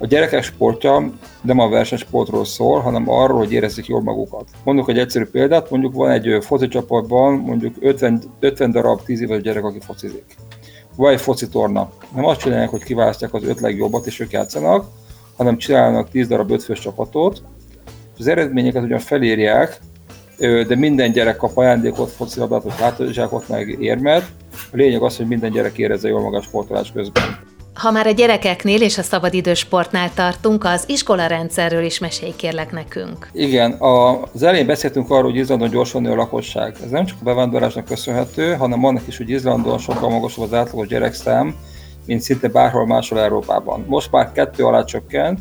A 0.00 0.06
gyerekek 0.06 0.42
sportja 0.42 1.10
nem 1.42 1.58
a 1.58 1.68
versenysportról 1.68 2.44
szól, 2.44 2.80
hanem 2.80 3.10
arról, 3.10 3.38
hogy 3.38 3.52
érezzék 3.52 3.86
jól 3.86 4.02
magukat. 4.02 4.48
Mondok 4.64 4.88
egy 4.88 4.98
egyszerű 4.98 5.24
példát, 5.24 5.70
mondjuk 5.70 5.94
van 5.94 6.10
egy 6.10 6.38
foci 6.40 6.68
csapatban 6.68 7.34
mondjuk 7.34 7.74
50, 7.80 8.22
50 8.40 8.70
darab 8.70 9.02
10 9.02 9.20
éves 9.20 9.42
gyerek, 9.42 9.64
aki 9.64 9.78
focizik. 9.80 10.36
Vagy 10.96 11.12
egy 11.12 11.20
foci 11.20 11.48
torna. 11.48 11.90
Nem 12.14 12.24
azt 12.24 12.40
csinálják, 12.40 12.68
hogy 12.68 12.82
kiválasztják 12.82 13.34
az 13.34 13.44
öt 13.44 13.60
legjobbat 13.60 14.06
és 14.06 14.20
ők 14.20 14.30
játszanak, 14.30 14.86
hanem 15.36 15.56
csinálnak 15.56 16.10
10 16.10 16.28
darab 16.28 16.50
ötfős 16.50 16.78
csapatot, 16.78 17.42
az 18.18 18.26
eredményeket 18.26 18.82
ugyan 18.82 18.98
felírják, 18.98 19.80
de 20.38 20.74
minden 20.74 21.12
gyerek 21.12 21.36
kap 21.36 21.56
ajándékot, 21.56 22.10
focilabdát, 22.10 22.62
vagy 22.62 22.80
hátizsákot, 22.80 23.48
meg 23.48 23.68
érmet. 23.80 24.22
A 24.52 24.76
lényeg 24.76 25.02
az, 25.02 25.16
hogy 25.16 25.26
minden 25.26 25.50
gyerek 25.50 25.78
érezze 25.78 26.08
jól 26.08 26.20
magát 26.20 26.42
sportolás 26.42 26.92
közben. 26.92 27.24
Ha 27.78 27.90
már 27.90 28.06
a 28.06 28.10
gyerekeknél 28.10 28.82
és 28.82 28.98
a 28.98 29.02
szabadidős 29.02 29.58
sportnál 29.58 30.10
tartunk, 30.14 30.64
az 30.64 30.84
iskola 30.86 31.26
rendszerről 31.26 31.84
is 31.84 31.98
mesélj 31.98 32.32
kérlek 32.36 32.72
nekünk. 32.72 33.28
Igen, 33.32 33.72
az 34.32 34.42
elején 34.42 34.66
beszéltünk 34.66 35.10
arról, 35.10 35.30
hogy 35.30 35.36
Izlandon 35.36 35.70
gyorsan 35.70 36.02
nő 36.02 36.10
a 36.10 36.14
lakosság. 36.14 36.76
Ez 36.84 36.90
nem 36.90 37.04
csak 37.04 37.16
a 37.20 37.24
bevándorlásnak 37.24 37.84
köszönhető, 37.84 38.54
hanem 38.54 38.84
annak 38.84 39.06
is, 39.06 39.16
hogy 39.16 39.30
Izlandon 39.30 39.78
sokkal 39.78 40.10
magasabb 40.10 40.44
az 40.44 40.54
átlagos 40.54 40.86
gyerekszám, 40.86 41.56
mint 42.06 42.20
szinte 42.20 42.48
bárhol 42.48 42.86
máshol 42.86 43.20
Európában. 43.20 43.84
Most 43.88 44.10
már 44.10 44.32
kettő 44.32 44.64
alá 44.64 44.84
csökkent, 44.84 45.38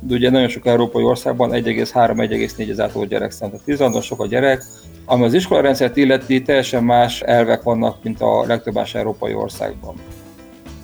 de 0.00 0.14
ugye 0.14 0.30
nagyon 0.30 0.48
sok 0.48 0.66
európai 0.66 1.02
országban 1.02 1.50
1,3-1,4 1.50 2.70
az 2.70 2.80
átlagos 2.80 3.08
gyerekszám. 3.08 3.50
Tehát 3.50 3.68
Izlandon 3.68 4.00
sok 4.00 4.20
a 4.20 4.26
gyerek, 4.26 4.64
ami 5.04 5.24
az 5.24 5.34
iskolarendszert 5.34 5.96
illeti, 5.96 6.42
teljesen 6.42 6.84
más 6.84 7.20
elvek 7.20 7.62
vannak, 7.62 8.02
mint 8.02 8.20
a 8.20 8.44
legtöbb 8.46 8.74
más 8.74 8.94
európai 8.94 9.34
országban. 9.34 9.94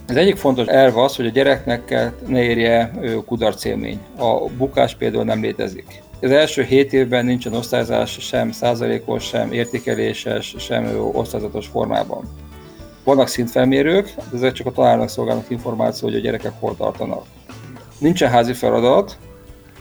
Az 0.08 0.16
egyik 0.16 0.36
fontos 0.36 0.66
elv 0.66 0.98
az, 0.98 1.16
hogy 1.16 1.26
a 1.26 1.30
gyereknek 1.30 2.12
ne 2.26 2.42
érje 2.42 2.90
kudarc 3.26 3.64
élmény. 3.64 3.98
A 4.18 4.48
bukás 4.56 4.94
például 4.94 5.24
nem 5.24 5.40
létezik. 5.40 6.02
Az 6.20 6.30
első 6.30 6.62
hét 6.62 6.92
évben 6.92 7.24
nincsen 7.24 7.54
osztályzás 7.54 8.16
sem 8.20 8.52
százalékos, 8.52 9.24
sem 9.24 9.52
értékeléses, 9.52 10.54
sem 10.58 11.10
osztályzatos 11.12 11.66
formában. 11.66 12.24
Vannak 13.04 13.28
szintfelmérők, 13.28 14.14
de 14.30 14.36
ezek 14.36 14.52
csak 14.52 14.66
a 14.66 14.72
tanárnak 14.72 15.08
szolgálnak 15.08 15.50
információ, 15.50 16.08
hogy 16.08 16.16
a 16.16 16.20
gyerekek 16.22 16.52
hol 16.58 16.76
tartanak. 16.76 17.24
Nincsen 17.98 18.30
házi 18.30 18.52
feladat, 18.52 19.18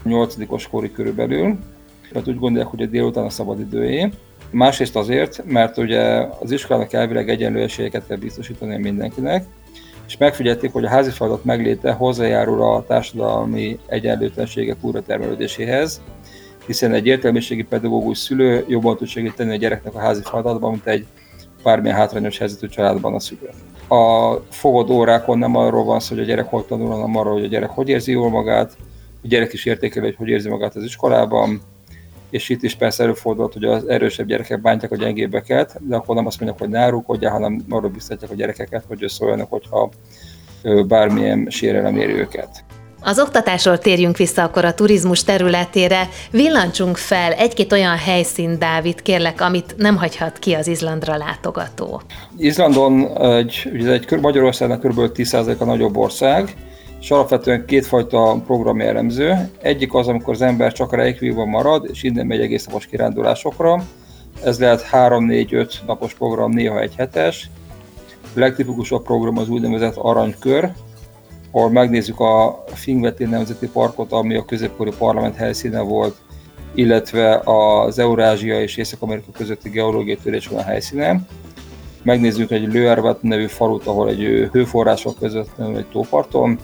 8. 0.04 0.34
kori 0.70 0.92
körülbelül, 0.92 1.58
mert 2.12 2.28
úgy 2.28 2.38
gondolják, 2.38 2.70
hogy 2.70 2.82
a 2.82 2.86
délután 2.86 3.24
a 3.24 3.30
szabadidőjé. 3.30 4.10
Másrészt 4.50 4.96
azért, 4.96 5.44
mert 5.44 5.78
ugye 5.78 6.26
az 6.40 6.50
iskolának 6.50 6.92
elvileg 6.92 7.28
egyenlő 7.28 7.62
esélyeket 7.62 8.06
kell 8.06 8.16
biztosítani 8.16 8.76
mindenkinek, 8.76 9.44
és 10.06 10.16
megfigyelték, 10.16 10.72
hogy 10.72 10.84
a 10.84 10.88
házi 10.88 11.10
feladat 11.10 11.44
megléte 11.44 11.92
hozzájárul 11.92 12.62
a 12.62 12.84
társadalmi 12.86 13.78
egyenlőtlenségek 13.86 14.76
újratermelődéséhez, 14.80 16.02
hiszen 16.66 16.92
egy 16.92 17.06
értelmiségi 17.06 17.62
pedagógus 17.62 18.18
szülő 18.18 18.64
jobban 18.68 18.96
tud 18.96 19.08
segíteni 19.08 19.52
a 19.52 19.56
gyereknek 19.56 19.94
a 19.94 19.98
házi 19.98 20.22
feladatban, 20.24 20.70
mint 20.70 20.86
egy 20.86 21.06
bármilyen 21.62 21.96
hátrányos 21.96 22.38
helyzetű 22.38 22.66
családban 22.66 23.14
a 23.14 23.20
szülő. 23.20 23.50
A 23.88 24.34
fogod 24.50 24.90
órákon 24.90 25.38
nem 25.38 25.56
arról 25.56 25.84
van 25.84 26.00
szó, 26.00 26.14
hogy 26.14 26.24
a 26.24 26.26
gyerek 26.26 26.50
hogy 26.50 26.64
tanul, 26.64 26.88
hanem 26.88 27.16
arról, 27.16 27.32
hogy 27.32 27.44
a 27.44 27.48
gyerek 27.48 27.70
hogy 27.70 27.88
érzi 27.88 28.12
jól 28.12 28.30
magát, 28.30 28.76
a 29.22 29.26
gyerek 29.26 29.52
is 29.52 29.64
értékeli, 29.64 30.06
hogy 30.06 30.16
hogy 30.16 30.28
érzi 30.28 30.48
magát 30.48 30.76
az 30.76 30.84
iskolában, 30.84 31.60
és 32.34 32.48
itt 32.48 32.62
is 32.62 32.74
persze 32.74 33.02
előfordult, 33.02 33.52
hogy 33.52 33.64
az 33.64 33.88
erősebb 33.88 34.26
gyerekek 34.26 34.60
bántják 34.60 34.92
a 34.92 34.96
gyengébbeket, 34.96 35.76
de 35.80 35.96
akkor 35.96 36.14
nem 36.14 36.26
azt 36.26 36.40
mondják, 36.40 36.60
hogy 36.60 36.70
ne 36.70 36.78
árulkodjál, 36.78 37.32
hanem 37.32 37.60
arra 37.68 37.88
biztatják 37.88 38.30
a 38.30 38.34
gyerekeket, 38.34 38.84
hogy 38.88 39.04
szóljanak, 39.08 39.50
hogyha 39.50 39.90
bármilyen 40.86 41.46
sérelem 41.50 41.96
éri 41.96 42.12
őket. 42.12 42.64
Az 43.02 43.18
oktatásról 43.18 43.78
térjünk 43.78 44.16
vissza 44.16 44.42
akkor 44.42 44.64
a 44.64 44.74
turizmus 44.74 45.24
területére. 45.24 46.08
Villancsunk 46.30 46.96
fel 46.96 47.32
egy-két 47.32 47.72
olyan 47.72 47.96
helyszín, 47.96 48.58
Dávid, 48.58 49.02
kérlek, 49.02 49.40
amit 49.40 49.74
nem 49.76 49.96
hagyhat 49.96 50.38
ki 50.38 50.52
az 50.52 50.66
Izlandra 50.66 51.16
látogató. 51.16 52.00
Izlandon 52.36 53.22
egy, 53.22 53.70
ugye 53.72 53.92
egy 53.92 54.20
Magyarországnak 54.20 54.80
kb. 54.80 55.00
10%-a 55.14 55.64
nagyobb 55.64 55.96
ország, 55.96 56.54
és 57.04 57.10
alapvetően 57.10 57.64
kétfajta 57.66 58.42
program 58.46 58.80
jellemző. 58.80 59.50
Egyik 59.62 59.94
az, 59.94 60.08
amikor 60.08 60.34
az 60.34 60.42
ember 60.42 60.72
csak 60.72 60.92
a 60.92 60.96
Reykjavikban 60.96 61.48
marad, 61.48 61.88
és 61.90 62.02
innen 62.02 62.26
megy 62.26 62.40
egész 62.40 62.66
napos 62.66 62.86
kirándulásokra. 62.86 63.84
Ez 64.44 64.60
lehet 64.60 64.88
3-4-5 64.92 65.72
napos 65.86 66.14
program, 66.14 66.50
néha 66.50 66.80
egy 66.80 66.94
hetes. 66.96 67.50
A 68.22 68.38
legtipikusabb 68.38 69.02
program 69.02 69.38
az 69.38 69.48
úgynevezett 69.48 69.96
aranykör, 69.96 70.70
ahol 71.50 71.70
megnézzük 71.70 72.20
a 72.20 72.64
Fingveti 72.66 73.24
Nemzeti 73.24 73.68
Parkot, 73.68 74.12
ami 74.12 74.36
a 74.36 74.44
középkori 74.44 74.92
parlament 74.98 75.36
helyszíne 75.36 75.80
volt, 75.80 76.16
illetve 76.74 77.42
az 77.44 77.98
Eurázsia 77.98 78.60
és 78.60 78.76
Észak-Amerika 78.76 79.30
közötti 79.32 79.68
geológiai 79.68 80.18
törés 80.22 80.46
van 80.46 80.58
a 80.58 80.64
helyszínen. 80.64 81.26
Megnézzük 82.02 82.50
egy 82.50 82.72
Lőervet 82.72 83.22
nevű 83.22 83.46
falut, 83.46 83.86
ahol 83.86 84.08
egy 84.08 84.48
hőforrások 84.52 85.18
között 85.18 85.58
egy 85.58 85.86
tóparton, 85.92 86.58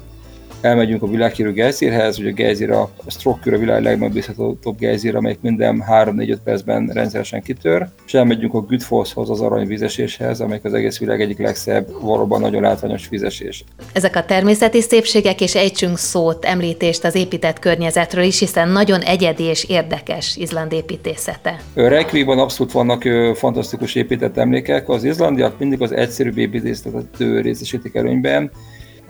elmegyünk 0.60 1.02
a 1.02 1.06
világhírű 1.06 1.52
gejzírhez, 1.52 2.18
ugye 2.18 2.30
a 2.30 2.32
gejzír 2.32 2.70
a 2.70 2.90
Stroke 3.06 3.54
a 3.54 3.58
világ 3.58 3.82
legmegbízhatóbb 3.82 4.78
gejzír, 4.78 5.16
amelyik 5.16 5.40
minden 5.40 5.84
3-4-5 5.90 6.36
percben 6.44 6.90
rendszeresen 6.92 7.42
kitör, 7.42 7.88
és 8.06 8.14
elmegyünk 8.14 8.54
a 8.54 8.60
Gütfoszhoz, 8.60 9.30
az 9.30 9.40
aranyvizeséshez, 9.40 10.40
amelyik 10.40 10.64
az 10.64 10.74
egész 10.74 10.98
világ 10.98 11.20
egyik 11.20 11.38
legszebb, 11.38 11.86
valóban 12.00 12.40
nagyon 12.40 12.62
látványos 12.62 13.08
vizesés. 13.08 13.64
Ezek 13.92 14.16
a 14.16 14.24
természeti 14.24 14.80
szépségek, 14.80 15.40
és 15.40 15.54
ejtsünk 15.54 15.98
szót, 15.98 16.44
említést 16.44 17.04
az 17.04 17.14
épített 17.14 17.58
környezetről 17.58 18.24
is, 18.24 18.38
hiszen 18.38 18.68
nagyon 18.68 19.00
egyedi 19.00 19.42
és 19.42 19.64
érdekes 19.64 20.36
Izland 20.36 20.72
építészete. 20.72 21.60
Reykjavikban 21.74 22.38
abszolút 22.38 22.72
vannak 22.72 23.02
fantasztikus 23.34 23.94
épített 23.94 24.36
emlékek, 24.36 24.88
az 24.88 25.04
izlandiak 25.04 25.58
mindig 25.58 25.82
az 25.82 25.92
egyszerűbb 25.92 26.38
építészetet 26.38 27.16
részesítik 27.18 27.94
előnyben, 27.94 28.50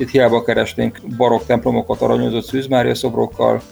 itt 0.01 0.11
hiába 0.11 0.43
keresnénk 0.43 1.01
barokk 1.17 1.47
templomokat 1.47 2.01
aranyozott 2.01 2.45
Szűz 2.45 2.67
Mária 2.67 2.95
szobrokkal, 2.95 3.63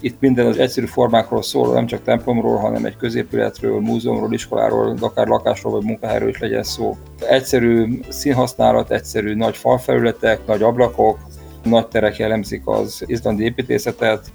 itt 0.00 0.20
minden 0.20 0.46
az 0.46 0.58
egyszerű 0.58 0.86
formákról 0.86 1.42
szól, 1.42 1.72
nem 1.72 1.86
csak 1.86 2.02
templomról, 2.02 2.56
hanem 2.56 2.84
egy 2.84 2.96
középületről, 2.96 3.80
múzeumról, 3.80 4.32
iskoláról, 4.32 4.96
akár 5.00 5.26
lakásról 5.26 5.72
vagy 5.72 5.84
munkahelyről 5.84 6.28
is 6.28 6.38
legyen 6.38 6.62
szó. 6.62 6.96
Egyszerű 7.28 8.00
színhasználat, 8.08 8.90
egyszerű 8.90 9.34
nagy 9.34 9.56
falfelületek, 9.56 10.46
nagy 10.46 10.62
ablakok, 10.62 11.18
nagy 11.62 11.88
terek 11.88 12.16
jellemzik 12.16 12.62
az 12.64 13.02
izlandi 13.06 13.44
építészetet. 13.44 14.26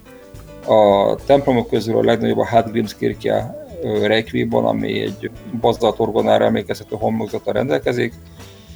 A 0.66 1.16
templomok 1.26 1.70
közül 1.70 1.98
a 1.98 2.04
legnagyobb 2.04 2.38
a 2.38 2.46
Hadgrimskirkja 2.46 3.68
Reykjavikban, 4.02 4.66
ami 4.66 5.02
egy 5.02 5.32
bazdat 5.62 6.00
orgonára 6.00 6.46
emlékezhető 6.46 6.96
homlokzata 7.00 7.52
rendelkezik. 7.52 8.14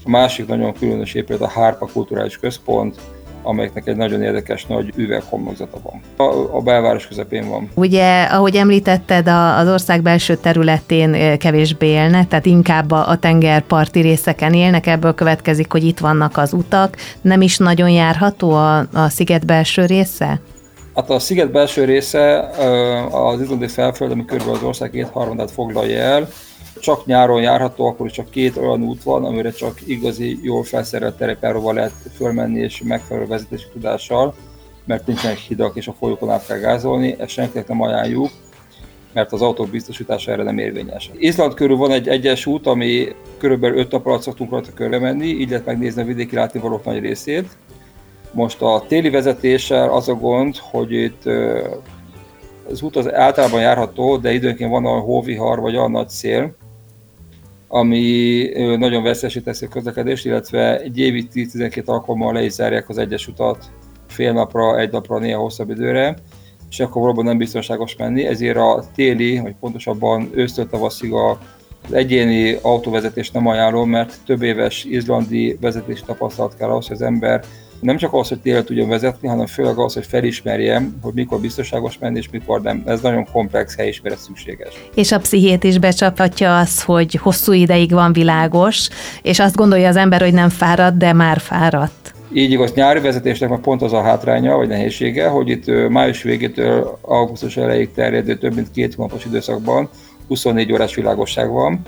A 0.04 0.10
másik 0.10 0.48
nagyon 0.48 0.74
különös 0.74 1.14
épület 1.14 1.42
a 1.42 1.48
Hárpa 1.48 1.90
Kulturális 1.94 2.38
Központ, 2.38 2.96
amelyeknek 3.44 3.88
egy 3.88 3.96
nagyon 3.96 4.22
érdekes 4.22 4.66
nagy 4.66 4.94
üveghomlokzata 4.96 5.78
van. 5.84 6.28
A, 6.28 6.58
a 6.58 6.62
belváros 6.62 7.08
közepén 7.08 7.50
van. 7.50 7.70
Ugye, 7.74 8.24
ahogy 8.24 8.56
említetted, 8.56 9.28
az 9.58 9.68
ország 9.68 10.02
belső 10.02 10.36
területén 10.36 11.38
kevésbé 11.38 11.88
élnek, 11.88 12.28
tehát 12.28 12.46
inkább 12.46 12.92
a 12.92 13.18
tengerparti 13.20 14.00
részeken 14.00 14.54
élnek, 14.54 14.88
ebből 14.88 15.14
következik, 15.14 15.72
hogy 15.72 15.84
itt 15.84 16.00
vannak 16.00 16.38
az 16.38 16.54
utak. 16.54 16.98
Nem 17.22 17.42
is 17.42 17.58
nagyon 17.58 17.90
járható 17.90 18.52
a, 18.52 18.78
a 18.78 19.10
sziget 19.10 19.46
belső 19.46 19.86
része? 19.86 20.40
Hát 20.96 21.10
a 21.10 21.20
sziget 21.20 21.52
belső 21.52 21.84
része 21.84 22.50
az 23.12 23.42
izlandi 23.42 23.68
felföld, 23.68 24.12
ami 24.12 24.26
körülbelül 24.26 24.60
az 24.60 24.64
ország 24.64 24.90
kétharmadát 24.90 25.52
foglalja 25.52 26.00
el, 26.00 26.28
csak 26.82 27.06
nyáron 27.06 27.41
járható, 27.41 27.86
akkor 27.86 28.12
csak 28.12 28.30
két 28.30 28.58
olyan 28.58 28.84
út 28.84 29.04
van, 29.04 29.26
amire 29.26 29.52
csak 29.52 29.88
igazi, 29.88 30.39
jól 30.41 30.63
felszerelt 30.63 31.17
terepjáróval 31.17 31.74
lehet 31.74 31.91
fölmenni 32.15 32.60
és 32.60 32.82
megfelelő 32.86 33.26
vezetési 33.26 33.65
tudással, 33.74 34.34
mert 34.86 35.08
nincsenek 35.08 35.38
hidak 35.38 35.76
és 35.76 35.88
a 35.88 35.96
folyókon 36.00 36.30
át 36.30 36.46
kell 36.46 36.58
gázolni, 36.58 37.15
ezt 37.20 37.30
senkinek 37.30 37.67
nem 37.67 37.82
ajánljuk, 37.82 38.30
mert 39.13 39.32
az 39.32 39.41
autók 39.41 39.70
biztosítása 39.70 40.32
erre 40.32 40.44
nem 40.44 40.58
érvényes. 40.58 41.12
Izland 41.17 41.54
körül 41.54 41.78
van 41.78 41.91
egy 41.91 42.08
egyes 42.08 42.46
út, 42.46 42.67
ami 42.67 43.08
körülbelül 43.38 43.78
5 43.78 43.91
nap 43.91 44.06
alatt 44.06 44.22
szoktunk 44.22 44.52
rajta 44.52 44.74
körre 44.74 45.00
menni, 45.00 45.28
így 45.28 45.50
lehet 45.50 45.65
megnézni 45.65 46.02
a 46.02 46.06
vidéki 46.06 46.36
látnivalók 46.36 46.86
nagy 46.86 47.00
részét. 47.00 47.50
Most 48.32 48.62
a 48.62 48.84
téli 48.88 49.10
vezetéssel 49.10 49.89
az 49.89 50.10
a 50.10 50.13
gond, 50.13 50.56
hogy 50.58 50.91
itt 50.91 51.24
az 52.70 52.82
út 52.82 52.96
az 52.96 53.13
általában 53.13 53.62
járható, 53.62 54.17
de 54.17 54.34
időnként 54.34 54.72
van 54.72 54.86
a 54.86 55.00
hóvihar 55.00 55.60
vagy 55.60 55.76
a 55.76 55.88
nagy 55.88 56.10
szél, 56.10 56.56
ami 57.73 58.43
nagyon 58.77 59.03
veszélyesé 59.03 59.39
teszi 59.39 59.65
a 59.65 59.69
közlekedést, 59.69 60.25
illetve 60.25 60.79
egy 60.79 60.99
évig 60.99 61.27
10-12 61.34 61.86
alkalommal 61.86 62.34
le 62.34 62.43
is 62.43 62.51
zárják 62.51 62.89
az 62.89 62.97
egyes 62.97 63.27
utat 63.27 63.71
fél 64.07 64.34
napra, 64.34 64.79
egy 64.79 64.91
napra, 64.91 65.19
néha 65.19 65.41
hosszabb 65.41 65.69
időre, 65.69 66.15
és 66.69 66.79
akkor 66.79 67.01
valóban 67.01 67.25
nem 67.25 67.38
biztonságos 67.38 67.95
menni, 67.95 68.25
ezért 68.25 68.57
a 68.57 68.84
téli, 68.95 69.39
vagy 69.39 69.55
pontosabban 69.60 70.29
ősztől 70.34 70.67
tavaszig 70.69 71.13
a 71.13 71.39
az 71.84 71.93
egyéni 71.93 72.57
autóvezetés 72.62 73.31
nem 73.31 73.47
ajánlom, 73.47 73.89
mert 73.89 74.17
több 74.25 74.41
éves 74.41 74.84
izlandi 74.84 75.57
vezetési 75.62 76.03
tapasztalat 76.05 76.55
kell 76.57 76.69
ahhoz, 76.69 76.88
hogy 76.88 76.95
az 76.95 77.01
ember 77.01 77.43
nem 77.82 77.98
csak 77.98 78.13
az, 78.13 78.28
hogy 78.28 78.39
télen 78.39 78.65
tudjon 78.65 78.89
vezetni, 78.89 79.28
hanem 79.28 79.46
főleg 79.46 79.78
az, 79.78 79.94
hogy 79.94 80.06
felismerjem, 80.06 80.98
hogy 81.02 81.13
mikor 81.13 81.39
biztonságos 81.39 81.98
menni, 81.98 82.17
és 82.17 82.30
mikor 82.32 82.62
nem. 82.62 82.84
Ez 82.86 83.02
nagyon 83.02 83.28
komplex 83.32 83.76
helyismeret 83.76 84.17
szükséges. 84.17 84.74
És 84.96 85.12
a 85.12 85.20
pszichét 85.20 85.63
is 85.63 85.78
becsaphatja 85.78 86.58
az, 86.58 86.84
hogy 86.84 87.15
hosszú 87.15 87.52
ideig 87.52 87.91
van 87.91 88.13
világos, 88.13 88.89
és 89.22 89.39
azt 89.39 89.56
gondolja 89.56 89.88
az 89.88 89.96
ember, 89.96 90.22
hogy 90.22 90.34
nem 90.34 90.50
fáradt, 90.50 90.98
de 90.98 91.13
már 91.13 91.39
fáradt. 91.39 92.13
Így 92.34 92.52
igaz, 92.52 92.74
nyári 92.74 93.00
vezetésnek 93.00 93.50
meg 93.50 93.60
pont 93.60 93.82
az 93.82 93.94
a 93.94 94.02
hátránya, 94.02 94.56
vagy 94.56 94.67
nehézsége, 94.67 95.28
hogy 95.28 95.50
itt 95.50 95.89
május 95.89 96.24
végétől 96.24 96.98
augusztus 97.02 97.58
elejéig 97.58 97.91
terjedő 97.91 98.38
több 98.38 98.56
mint 98.56 98.72
két 98.72 98.96
hónapos 98.96 99.26
időszakban 99.26 99.89
24 100.28 100.74
órás 100.74 100.96
világosság 100.96 101.50
van, 101.50 101.82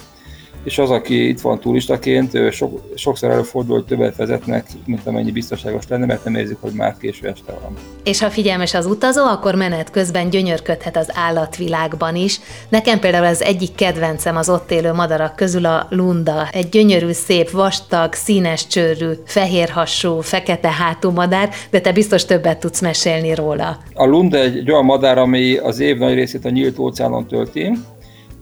és 0.64 0.78
az, 0.78 0.90
aki 0.90 1.28
itt 1.28 1.42
van 1.42 1.60
turistaként, 1.60 2.52
sok, 2.52 2.82
sokszor 2.96 3.30
előfordul, 3.30 3.76
hogy 3.76 3.86
többet 3.86 4.16
vezetnek, 4.16 4.66
mint 4.86 5.08
amennyi 5.08 5.32
biztonságos 5.32 5.84
lenne, 5.88 6.06
mert 6.06 6.24
nem 6.24 6.36
érzik, 6.36 6.58
hogy 6.60 6.72
már 6.72 6.98
késő 6.98 7.28
este 7.28 7.54
van. 7.62 7.74
És 8.04 8.22
ha 8.22 8.30
figyelmes 8.30 8.74
az 8.74 8.86
utazó, 8.86 9.24
akkor 9.24 9.56
menet 9.56 9.92
közben 9.92 10.30
gyönyörködhet 10.30 10.98
az 10.98 11.10
állatvilágban 11.14 12.16
is. 12.16 12.40
Nekem 12.70 13.00
például 13.00 13.26
az 13.26 13.42
egyik 13.42 13.76
kedvencem 13.76 14.36
az 14.36 14.50
ott 14.50 14.72
élő 14.72 14.94
madarak 14.94 15.36
közül 15.36 15.66
a 15.66 15.88
lunda. 15.90 16.48
Egy 16.52 16.70
gyönyörű, 16.70 17.12
szép, 17.12 17.50
vastag, 17.50 18.14
színes 18.14 18.68
csőrű, 18.68 19.10
fehérhasú, 19.26 20.20
fekete 20.20 20.72
hátú 20.72 21.12
madár, 21.12 21.50
de 21.70 21.82
te 21.82 21.92
biztos 21.92 22.26
többet 22.26 22.60
tudsz 22.60 22.82
mesélni 22.82 23.36
róla. 23.36 23.78
A 23.94 24.06
lunda 24.06 24.38
egy 24.38 24.72
olyan 24.72 24.86
madár, 24.86 25.18
ami 25.18 25.58
az 25.58 25.80
év 25.80 25.98
nagy 25.98 26.14
részét 26.14 26.46
a 26.46 26.50
nyílt 26.50 26.80
óceánon 26.80 27.28
tölti, 27.28 27.72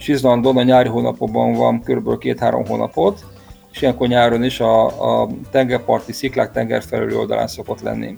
és 0.02 0.08
Izlandon 0.08 0.58
a 0.58 0.64
nyári 0.64 0.90
hónapokban 0.90 1.54
van 1.54 1.82
kb. 1.82 2.18
két-három 2.18 2.66
hónapot, 2.66 3.26
és 3.72 3.82
ilyenkor 3.82 4.08
nyáron 4.08 4.44
is 4.44 4.60
a, 4.60 4.86
a 5.22 5.30
tengerparti 5.52 6.12
sziklák 6.12 6.52
tenger 6.52 6.84
felüli 6.84 7.16
oldalán 7.16 7.48
szokott 7.48 7.82
lenni. 7.82 8.16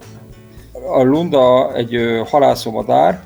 A 0.72 1.02
lunda 1.02 1.74
egy 1.76 2.22
halászómadár, 2.30 3.24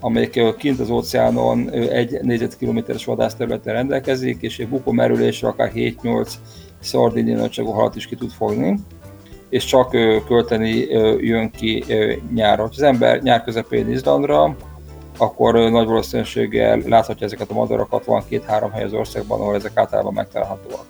amelyik 0.00 0.56
kint 0.56 0.80
az 0.80 0.90
óceánon 0.90 1.70
egy 1.70 2.20
négyzetkilométeres 2.22 3.04
vadászterületen 3.04 3.74
rendelkezik, 3.74 4.42
és 4.42 4.58
egy 4.58 4.68
bukó 4.68 4.92
merülésre 4.92 5.48
akár 5.48 5.72
7-8 5.74 6.32
szardini 6.80 7.32
nagyságú 7.32 7.70
halat 7.70 7.96
is 7.96 8.06
ki 8.06 8.14
tud 8.14 8.30
fogni, 8.30 8.78
és 9.48 9.64
csak 9.64 9.90
költeni 10.26 10.74
jön 11.20 11.50
ki 11.50 11.84
nyára. 12.34 12.62
Ha 12.62 12.68
az 12.72 12.82
ember 12.82 13.22
nyár 13.22 13.44
közepén 13.44 13.90
Izlandra, 13.90 14.56
akkor 15.18 15.54
nagy 15.54 15.86
valószínűséggel 15.86 16.82
láthatja 16.86 17.26
ezeket 17.26 17.50
a 17.50 17.54
madarakat, 17.54 18.04
van 18.04 18.22
két-három 18.28 18.70
hely 18.70 18.84
az 18.84 18.92
országban, 18.92 19.40
ahol 19.40 19.54
ezek 19.54 19.76
általában 19.76 20.12
megtalálhatóak. 20.12 20.84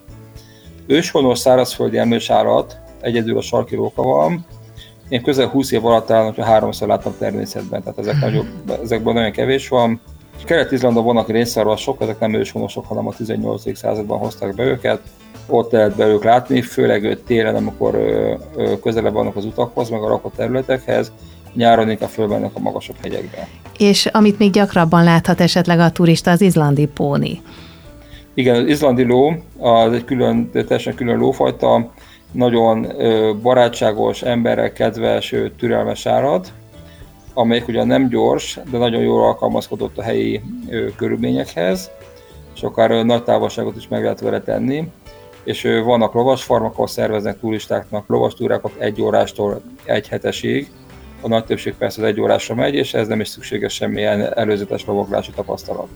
Őshonos 0.86 1.38
szárazföldi 1.38 1.98
emlős 1.98 2.30
állat, 2.30 2.78
egyedül 3.00 3.38
a 3.38 3.42
sarki 3.42 3.74
róka 3.74 4.02
van, 4.02 4.46
én 5.08 5.22
közel 5.22 5.48
20 5.48 5.72
év 5.72 5.86
alatt 5.86 6.10
állom, 6.10 6.34
hogy 6.34 6.44
háromszor 6.44 6.88
láttam 6.88 7.14
természetben, 7.18 7.82
tehát 7.82 7.98
ezek 7.98 8.20
nagyobb, 8.20 8.46
ezekben 8.82 9.14
nagyon 9.14 9.32
kevés 9.32 9.68
van. 9.68 10.00
Kelet-Izlandon 10.44 11.04
vannak 11.04 11.28
rénszarvasok, 11.28 12.00
ezek 12.00 12.18
nem 12.18 12.34
őshonosok, 12.34 12.86
hanem 12.86 13.06
a 13.06 13.12
18. 13.12 13.76
században 13.76 14.18
hozták 14.18 14.54
be 14.54 14.64
őket. 14.64 15.00
Ott 15.46 15.72
lehet 15.72 15.96
be 15.96 16.06
ők 16.06 16.24
látni, 16.24 16.60
főleg 16.60 17.18
télen, 17.26 17.54
amikor 17.54 17.98
közelebb 18.82 19.12
vannak 19.12 19.36
az 19.36 19.44
utakhoz, 19.44 19.88
meg 19.88 20.02
a 20.02 20.08
rakott 20.08 20.34
területekhez, 20.34 21.12
nyáron 21.54 21.90
inkább 21.90 22.08
fölmennek 22.08 22.50
a 22.54 22.60
magasabb 22.60 22.96
hegyekbe. 23.02 23.48
És 23.78 24.06
amit 24.06 24.38
még 24.38 24.50
gyakrabban 24.50 25.04
láthat 25.04 25.40
esetleg 25.40 25.78
a 25.78 25.90
turista, 25.90 26.30
az 26.30 26.40
izlandi 26.40 26.86
póni. 26.86 27.40
Igen, 28.34 28.56
az 28.56 28.68
izlandi 28.68 29.04
ló 29.04 29.34
az 29.58 29.92
egy 29.92 30.04
külön, 30.04 30.50
teljesen 30.50 30.94
külön 30.94 31.18
lófajta, 31.18 31.92
nagyon 32.32 32.86
barátságos, 33.42 34.22
emberrel 34.22 34.72
kedves, 34.72 35.34
türelmes 35.58 36.06
állat, 36.06 36.52
amelyik 37.34 37.68
ugyan 37.68 37.86
nem 37.86 38.08
gyors, 38.08 38.58
de 38.70 38.78
nagyon 38.78 39.02
jól 39.02 39.24
alkalmazkodott 39.24 39.98
a 39.98 40.02
helyi 40.02 40.42
körülményekhez, 40.96 41.90
és 42.54 42.62
akár 42.62 43.04
nagy 43.04 43.22
távolságot 43.22 43.76
is 43.76 43.88
meg 43.88 44.02
lehet 44.02 44.20
vele 44.20 44.40
tenni. 44.40 44.88
És 45.44 45.62
vannak 45.84 46.14
lovasfarmak, 46.14 46.72
ahol 46.72 46.86
szerveznek 46.86 47.40
turistáknak 47.40 48.08
lovastúrákat 48.08 48.72
egy 48.78 49.02
órástól 49.02 49.60
egy 49.84 50.08
hetesig, 50.08 50.70
a 51.20 51.28
nagy 51.28 51.44
többség 51.44 51.74
persze 51.74 52.02
az 52.02 52.08
egy 52.08 52.20
órásra 52.20 52.54
megy, 52.54 52.74
és 52.74 52.94
ez 52.94 53.06
nem 53.06 53.20
is 53.20 53.28
szükséges 53.28 53.74
semmilyen 53.74 54.38
előzetes 54.38 54.84
lovaglási 54.86 55.30
tapasztalat. 55.30 55.88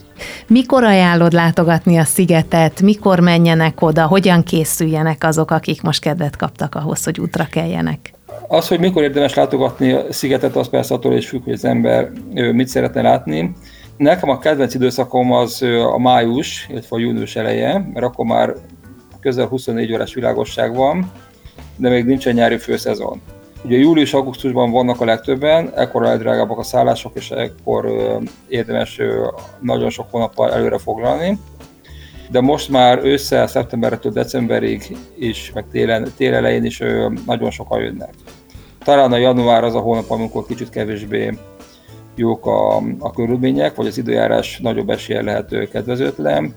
Mikor 0.46 0.84
ajánlod 0.84 1.32
látogatni 1.32 1.98
a 1.98 2.04
szigetet, 2.04 2.80
mikor 2.80 3.20
menjenek 3.20 3.82
oda, 3.82 4.06
hogyan 4.06 4.42
készüljenek 4.42 5.24
azok, 5.24 5.50
akik 5.50 5.82
most 5.82 6.00
kedvet 6.00 6.36
kaptak 6.36 6.74
ahhoz, 6.74 7.04
hogy 7.04 7.20
útra 7.20 7.46
keljenek? 7.50 8.12
Az, 8.48 8.68
hogy 8.68 8.80
mikor 8.80 9.02
érdemes 9.02 9.34
látogatni 9.34 9.92
a 9.92 10.12
szigetet, 10.12 10.56
az 10.56 10.68
persze 10.68 10.94
attól 10.94 11.14
is 11.14 11.28
függ, 11.28 11.44
hogy 11.44 11.52
az 11.52 11.64
ember 11.64 12.10
mit 12.32 12.68
szeretne 12.68 13.02
látni. 13.02 13.52
Nekem 13.96 14.28
a 14.28 14.38
kedvenc 14.38 14.74
időszakom 14.74 15.32
az 15.32 15.62
a 15.92 15.98
május, 15.98 16.66
illetve 16.70 16.96
a 16.96 16.98
június 16.98 17.36
eleje, 17.36 17.90
mert 17.92 18.06
akkor 18.06 18.24
már 18.26 18.54
közel 19.20 19.46
24 19.46 19.92
órás 19.92 20.14
világosság 20.14 20.74
van, 20.74 21.10
de 21.76 21.88
még 21.88 22.04
nincsen 22.04 22.34
nyári 22.34 22.58
főszezon. 22.58 23.20
Ugye 23.64 23.78
július-augusztusban 23.78 24.70
vannak 24.70 25.00
a 25.00 25.04
legtöbben, 25.04 25.72
ekkor 25.74 26.02
a 26.02 26.08
legdrágábbak 26.08 26.58
a 26.58 26.62
szállások, 26.62 27.16
és 27.16 27.30
ekkor 27.30 27.92
érdemes 28.48 29.00
nagyon 29.60 29.90
sok 29.90 30.06
hónappal 30.10 30.52
előre 30.52 30.78
foglalni. 30.78 31.38
De 32.30 32.40
most 32.40 32.68
már 32.68 33.04
ősszel, 33.04 33.46
szeptembertől 33.46 34.12
decemberig 34.12 34.96
is, 35.18 35.52
meg 35.54 35.64
télen, 35.70 36.12
tél 36.16 36.34
elején 36.34 36.64
is 36.64 36.82
nagyon 37.26 37.50
sokan 37.50 37.80
jönnek. 37.80 38.14
Talán 38.84 39.12
a 39.12 39.16
január 39.16 39.64
az 39.64 39.74
a 39.74 39.80
hónap, 39.80 40.10
amikor 40.10 40.46
kicsit 40.46 40.70
kevésbé 40.70 41.38
jók 42.14 42.46
a, 42.46 42.76
a 42.98 43.10
körülmények, 43.10 43.74
vagy 43.74 43.86
az 43.86 43.98
időjárás 43.98 44.58
nagyobb 44.62 44.90
esélye 44.90 45.22
lehet 45.22 45.68
kedvezőtlen, 45.70 46.54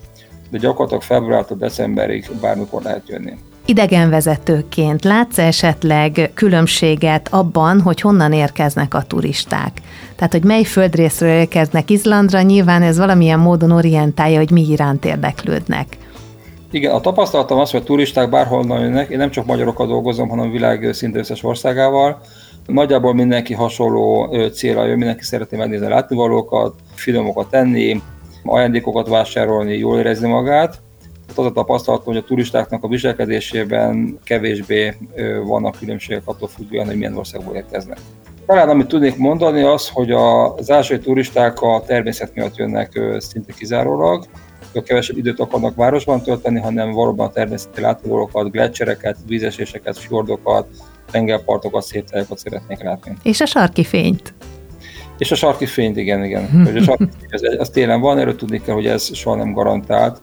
de 0.49 0.57
gyakorlatilag 0.57 1.01
februártól 1.01 1.57
decemberig 1.57 2.29
bármikor 2.41 2.81
lehet 2.81 3.07
jönni. 3.07 3.33
Idegenvezetőként 3.65 5.03
látsz 5.03 5.37
esetleg 5.37 6.31
különbséget 6.33 7.27
abban, 7.31 7.81
hogy 7.81 8.01
honnan 8.01 8.33
érkeznek 8.33 8.93
a 8.93 9.01
turisták? 9.01 9.71
Tehát, 10.15 10.31
hogy 10.31 10.43
mely 10.43 10.63
földrészről 10.63 11.29
érkeznek 11.29 11.89
Izlandra, 11.89 12.41
nyilván 12.41 12.81
ez 12.81 12.97
valamilyen 12.97 13.39
módon 13.39 13.71
orientálja, 13.71 14.37
hogy 14.37 14.51
mi 14.51 14.61
iránt 14.61 15.05
érdeklődnek. 15.05 15.97
Igen, 16.71 16.91
a 16.91 16.99
tapasztalatom 16.99 17.59
az, 17.59 17.71
hogy 17.71 17.83
turisták 17.83 18.29
bárhol 18.29 18.79
jönnek, 18.79 19.09
én 19.09 19.17
nem 19.17 19.31
csak 19.31 19.45
magyarokkal 19.45 19.87
dolgozom, 19.87 20.29
hanem 20.29 20.51
világ 20.51 20.93
szinte 20.93 21.19
összes 21.19 21.43
országával. 21.43 22.21
Nagyjából 22.65 23.13
mindenki 23.13 23.53
hasonló 23.53 24.35
célra 24.53 24.85
jön, 24.85 24.97
mindenki 24.97 25.23
szeretné 25.23 25.57
megnézni 25.57 25.85
a 25.85 25.89
látnivalókat, 25.89 26.73
finomokat 26.93 27.49
tenni, 27.49 28.01
ajándékokat 28.43 29.07
vásárolni, 29.07 29.77
jól 29.77 29.97
érezni 29.97 30.27
magát 30.27 30.82
az 31.37 31.45
a 31.45 31.51
tapasztalat, 31.51 32.03
hogy 32.03 32.17
a 32.17 32.23
turistáknak 32.23 32.83
a 32.83 32.87
viselkedésében 32.87 34.19
kevésbé 34.23 34.93
vannak 35.45 35.75
különbségek 35.79 36.21
attól 36.25 36.47
függően, 36.47 36.85
hogy 36.85 36.95
milyen 36.97 37.17
országból 37.17 37.55
érkeznek. 37.55 37.97
Talán 38.45 38.69
amit 38.69 38.87
tudnék 38.87 39.17
mondani 39.17 39.61
az, 39.61 39.89
hogy 39.89 40.11
az 40.11 40.71
ázsiai 40.71 40.99
turisták 40.99 41.61
a 41.61 41.83
természet 41.85 42.35
miatt 42.35 42.55
jönnek 42.55 42.99
szinte 43.17 43.53
kizárólag, 43.53 44.25
kevesebb 44.81 45.17
időt 45.17 45.39
akarnak 45.39 45.75
városban 45.75 46.21
tölteni, 46.21 46.59
hanem 46.59 46.91
valóban 46.91 47.27
a 47.27 47.31
természeti 47.31 47.81
látogatókat, 47.81 48.51
gletszereket, 48.51 49.17
vízeséseket, 49.27 49.97
fjordokat, 49.97 50.67
tengerpartokat, 51.11 51.83
szép 51.83 52.09
tájakat 52.09 52.37
szeretnék 52.37 52.83
látni. 52.83 53.17
És 53.23 53.41
a 53.41 53.45
sarki 53.45 53.83
fényt? 53.83 54.33
És 55.17 55.31
a 55.31 55.35
sarki 55.35 55.65
fényt, 55.65 55.97
igen, 55.97 56.23
igen. 56.23 56.49
Hogy 56.65 56.77
a 56.77 56.83
sarki 56.83 57.07
fény, 57.19 57.29
ez, 57.29 57.41
ez 57.41 57.69
télen 57.69 58.01
van, 58.01 58.17
erről 58.17 58.35
tudni 58.35 58.61
kell, 58.61 58.75
hogy 58.75 58.87
ez 58.87 59.15
soha 59.15 59.35
nem 59.35 59.53
garantált, 59.53 60.21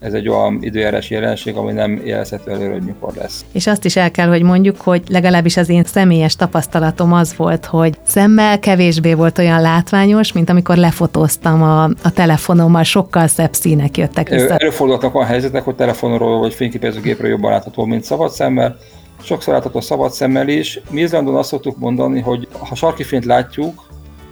ez 0.00 0.12
egy 0.12 0.28
olyan 0.28 0.58
időjárás 0.60 1.10
jelenség, 1.10 1.56
ami 1.56 1.72
nem 1.72 2.00
jelezhető 2.04 2.50
előre, 2.50 2.72
hogy 2.72 2.82
mikor 2.82 3.12
lesz. 3.14 3.44
És 3.52 3.66
azt 3.66 3.84
is 3.84 3.96
el 3.96 4.10
kell, 4.10 4.28
hogy 4.28 4.42
mondjuk, 4.42 4.80
hogy 4.80 5.02
legalábbis 5.08 5.56
az 5.56 5.68
én 5.68 5.84
személyes 5.84 6.36
tapasztalatom 6.36 7.12
az 7.12 7.36
volt, 7.36 7.64
hogy 7.64 7.98
szemmel 8.06 8.58
kevésbé 8.58 9.14
volt 9.14 9.38
olyan 9.38 9.60
látványos, 9.60 10.32
mint 10.32 10.50
amikor 10.50 10.76
lefotóztam 10.76 11.62
a, 11.62 11.84
a 11.84 12.10
telefonommal, 12.14 12.82
sokkal 12.82 13.26
szebb 13.26 13.54
színek 13.54 13.96
jöttek 13.96 14.28
vissza. 14.28 14.56
Előfordultak 14.56 15.14
olyan 15.14 15.28
helyzetek, 15.28 15.64
hogy 15.64 15.74
telefonról 15.74 16.38
vagy 16.38 16.54
fényképezőgépről 16.54 17.30
jobban 17.30 17.50
látható, 17.50 17.84
mint 17.84 18.04
szabad 18.04 18.30
szemmel, 18.30 18.76
sokszor 19.22 19.54
látható 19.54 19.80
szabad 19.80 20.12
szemmel 20.12 20.48
is. 20.48 20.80
Mi 20.90 21.00
Izlandon 21.00 21.34
azt 21.34 21.48
szoktuk 21.48 21.78
mondani, 21.78 22.20
hogy 22.20 22.48
ha 22.58 22.74
sarki 22.74 23.02
fényt 23.02 23.24
látjuk, 23.24 23.84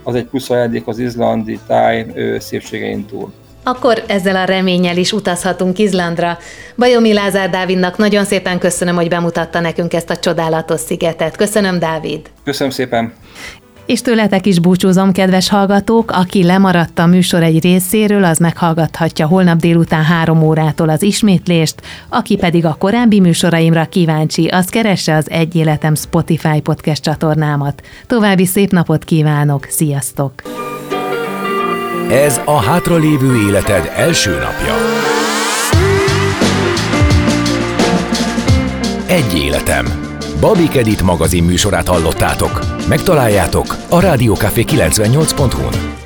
az 0.02 0.14
egy 0.14 0.24
plusz 0.24 0.50
ajándék 0.50 0.86
az 0.86 0.98
izlandi 0.98 1.58
táj 1.66 2.06
szépségein 2.38 3.04
túl. 3.04 3.32
Akkor 3.64 4.04
ezzel 4.06 4.36
a 4.36 4.44
reménnyel 4.44 4.96
is 4.96 5.12
utazhatunk 5.12 5.78
Izlandra. 5.78 6.38
Bajomi 6.76 7.12
Lázár 7.12 7.50
Dávidnak 7.50 7.96
nagyon 7.96 8.24
szépen 8.24 8.58
köszönöm, 8.58 8.94
hogy 8.94 9.08
bemutatta 9.08 9.60
nekünk 9.60 9.94
ezt 9.94 10.10
a 10.10 10.16
csodálatos 10.16 10.80
szigetet. 10.80 11.36
Köszönöm, 11.36 11.78
Dávid! 11.78 12.20
Köszönöm 12.44 12.72
szépen! 12.72 13.12
És 13.86 14.02
tőletek 14.02 14.46
is 14.46 14.58
búcsúzom, 14.58 15.12
kedves 15.12 15.48
hallgatók, 15.48 16.10
aki 16.10 16.44
lemaradt 16.44 16.98
a 16.98 17.06
műsor 17.06 17.42
egy 17.42 17.62
részéről, 17.62 18.24
az 18.24 18.38
meghallgathatja 18.38 19.26
holnap 19.26 19.58
délután 19.58 20.04
három 20.04 20.42
órától 20.42 20.88
az 20.88 21.02
ismétlést, 21.02 21.74
aki 22.08 22.36
pedig 22.36 22.64
a 22.64 22.76
korábbi 22.78 23.20
műsoraimra 23.20 23.84
kíváncsi, 23.84 24.46
az 24.46 24.66
keresse 24.66 25.16
az 25.16 25.30
Egy 25.30 25.54
Életem 25.54 25.94
Spotify 25.94 26.60
podcast 26.60 27.02
csatornámat. 27.02 27.82
További 28.06 28.46
szép 28.46 28.70
napot 28.70 29.04
kívánok, 29.04 29.66
sziasztok! 29.70 30.32
Ez 32.10 32.40
a 32.44 32.60
hátralévő 32.60 33.36
életed 33.48 33.92
első 33.96 34.30
napja. 34.30 34.74
Egy 39.06 39.38
életem. 39.38 39.86
Babik 40.40 40.76
Edit 40.76 41.02
magazin 41.02 41.44
műsorát 41.44 41.88
hallottátok. 41.88 42.60
Megtaláljátok 42.88 43.76
a 43.88 44.00
Rádiókafé 44.00 44.64
98.hu-n. 44.66 46.03